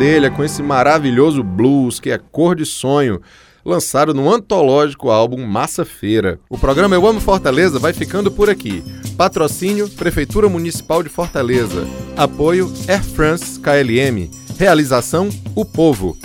Gadelha 0.00 0.30
com 0.30 0.42
esse 0.42 0.62
maravilhoso 0.62 1.42
blues 1.42 2.00
que 2.00 2.08
é 2.10 2.16
Cor 2.16 2.56
de 2.56 2.64
Sonho, 2.64 3.20
lançado 3.62 4.14
no 4.14 4.32
antológico 4.32 5.10
álbum 5.10 5.44
Massa 5.44 5.84
Feira. 5.84 6.40
O 6.48 6.56
programa 6.56 6.94
Eu 6.94 7.06
Amo 7.06 7.20
Fortaleza 7.20 7.78
vai 7.78 7.92
ficando 7.92 8.30
por 8.30 8.48
aqui. 8.48 8.82
Patrocínio 9.18 9.90
Prefeitura 9.90 10.48
Municipal 10.48 11.02
de 11.02 11.10
Fortaleza. 11.10 11.86
Apoio 12.16 12.72
Air 12.88 13.04
France 13.04 13.60
KLM. 13.60 14.30
Realização 14.58 15.28
O 15.54 15.66
Povo. 15.66 16.16